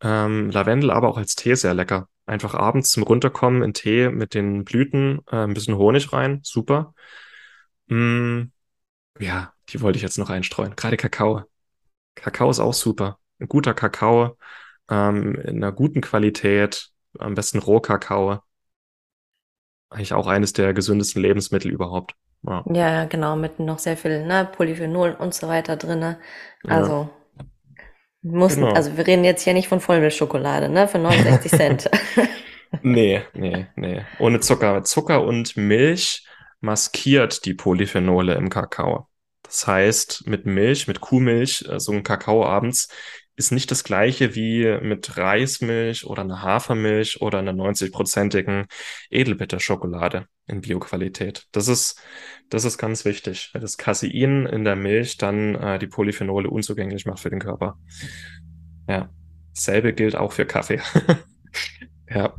[0.02, 2.08] Ähm, Lavendel aber auch als Tee sehr lecker.
[2.26, 6.96] Einfach abends zum Runterkommen in Tee mit den Blüten, äh, ein bisschen Honig rein, super.
[7.88, 8.46] Mm,
[9.20, 10.76] ja, die wollte ich jetzt noch einstreuen.
[10.76, 11.44] Gerade Kakao.
[12.16, 14.38] Kakao ist auch super ein guter Kakao
[14.90, 18.40] ähm, in einer guten Qualität, am besten Rohkakao.
[19.90, 22.14] Eigentlich auch eines der gesündesten Lebensmittel überhaupt.
[22.44, 26.18] Ja, ja genau, mit noch sehr viel ne, Polyphenol und so weiter drin.
[26.64, 27.46] Also ja.
[28.22, 28.74] mussten, genau.
[28.74, 30.88] also wir reden jetzt hier nicht von Vollmilchschokolade, ne?
[30.88, 31.90] Für 69 Cent.
[32.82, 34.06] nee, nee, nee.
[34.20, 34.84] Ohne Zucker.
[34.84, 36.28] Zucker und Milch
[36.60, 39.08] maskiert die Polyphenole im Kakao.
[39.44, 42.90] Das heißt, mit Milch, mit Kuhmilch, äh, so ein Kakao abends,
[43.38, 48.66] ist nicht das gleiche wie mit Reismilch oder einer Hafermilch oder einer 90-prozentigen
[49.12, 51.46] Edelbitterschokolade in Bioqualität.
[51.52, 52.02] Das ist,
[52.50, 57.06] das ist ganz wichtig, weil das Casein in der Milch dann äh, die Polyphenole unzugänglich
[57.06, 57.78] macht für den Körper.
[58.90, 59.10] Ja,
[59.54, 60.82] dasselbe gilt auch für Kaffee.
[62.10, 62.34] ja.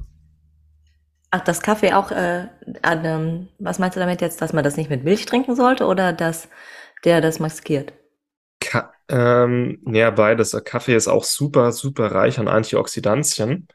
[1.31, 2.49] Ach, das Kaffee auch, äh,
[2.83, 6.13] ähm, was meinst du damit jetzt, dass man das nicht mit Milch trinken sollte oder
[6.13, 6.49] dass
[7.05, 7.93] der das maskiert?
[8.69, 10.55] Ka ähm, ja, beides.
[10.65, 13.67] Kaffee ist auch super, super reich an Antioxidantien.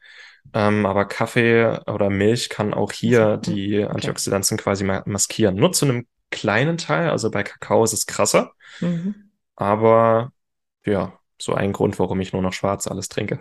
[0.52, 3.92] Ähm, aber Kaffee oder Milch kann auch hier die okay.
[3.92, 5.56] Antioxidantien quasi ma maskieren.
[5.56, 7.10] Nur zu einem kleinen Teil.
[7.10, 8.52] Also bei Kakao ist es krasser.
[8.80, 9.32] Mhm.
[9.56, 10.30] Aber
[10.86, 13.40] ja, so ein Grund, warum ich nur noch schwarz alles trinke.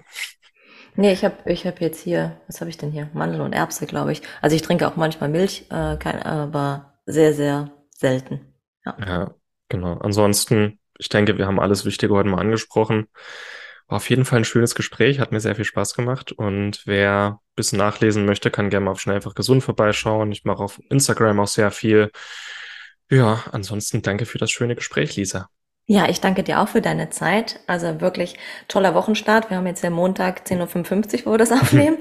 [0.96, 3.12] Nee, ich habe ich hab jetzt hier, was habe ich denn hier?
[3.14, 4.24] Mandel und Erbse, glaube ich.
[4.42, 8.54] Also ich trinke auch manchmal Milch, äh, kein, aber sehr, sehr selten.
[8.86, 8.98] Ja.
[9.00, 9.36] ja,
[9.70, 9.98] genau.
[10.00, 13.08] Ansonsten ich denke, wir haben alles Wichtige heute mal angesprochen.
[13.88, 16.32] War auf jeden Fall ein schönes Gespräch, hat mir sehr viel Spaß gemacht.
[16.32, 20.32] Und wer ein bisschen nachlesen möchte, kann gerne mal auf Schnell einfach gesund vorbeischauen.
[20.32, 22.12] Ich mache auf Instagram auch sehr viel.
[23.10, 25.50] Ja, ansonsten danke für das schöne Gespräch, Lisa.
[25.86, 27.60] Ja, ich danke dir auch für deine Zeit.
[27.68, 28.38] Also wirklich
[28.70, 29.50] toller Wochenstart.
[29.50, 31.98] Wir haben jetzt den Montag 10.55 Uhr, wo wir das aufnehmen.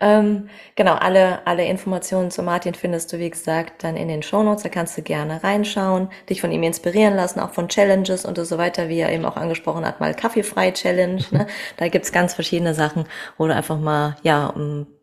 [0.00, 4.62] ähm, genau, alle, alle Informationen zu Martin findest du, wie gesagt, dann in den Shownotes.
[4.62, 8.56] Da kannst du gerne reinschauen, dich von ihm inspirieren lassen, auch von Challenges und so
[8.56, 11.22] weiter, wie er eben auch angesprochen hat, mal Kaffeefrei-Challenge.
[11.30, 11.46] Ne?
[11.76, 13.04] Da gibt's ganz verschiedene Sachen,
[13.36, 14.54] wo du einfach mal, ja,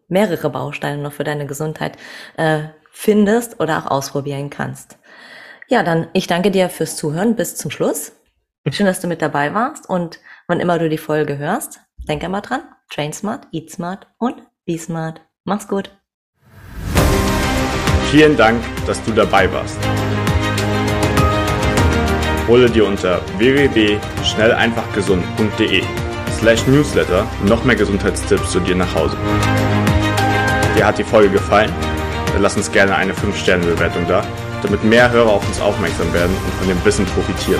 [0.08, 1.98] mehrere Bausteine noch für deine Gesundheit
[2.38, 4.98] äh, findest oder auch ausprobieren kannst.
[5.68, 8.14] Ja, dann ich danke dir fürs Zuhören bis zum Schluss.
[8.72, 12.40] Schön, dass du mit dabei warst und wann immer du die Folge hörst, denk einmal
[12.42, 12.62] dran.
[12.90, 15.20] Train smart, eat smart und be smart.
[15.44, 15.92] Mach's gut.
[18.10, 19.78] Vielen Dank, dass du dabei warst.
[22.48, 25.84] Hole dir unter www.schnelleinfachgesund.de
[26.40, 29.18] slash newsletter noch mehr Gesundheitstipps zu dir nach Hause.
[30.78, 31.74] Dir hat die Folge gefallen?
[32.32, 34.24] Dann lass uns gerne eine 5-Sterne-Bewertung da,
[34.62, 37.60] damit mehr Hörer auf uns aufmerksam werden und von dem Wissen profitieren.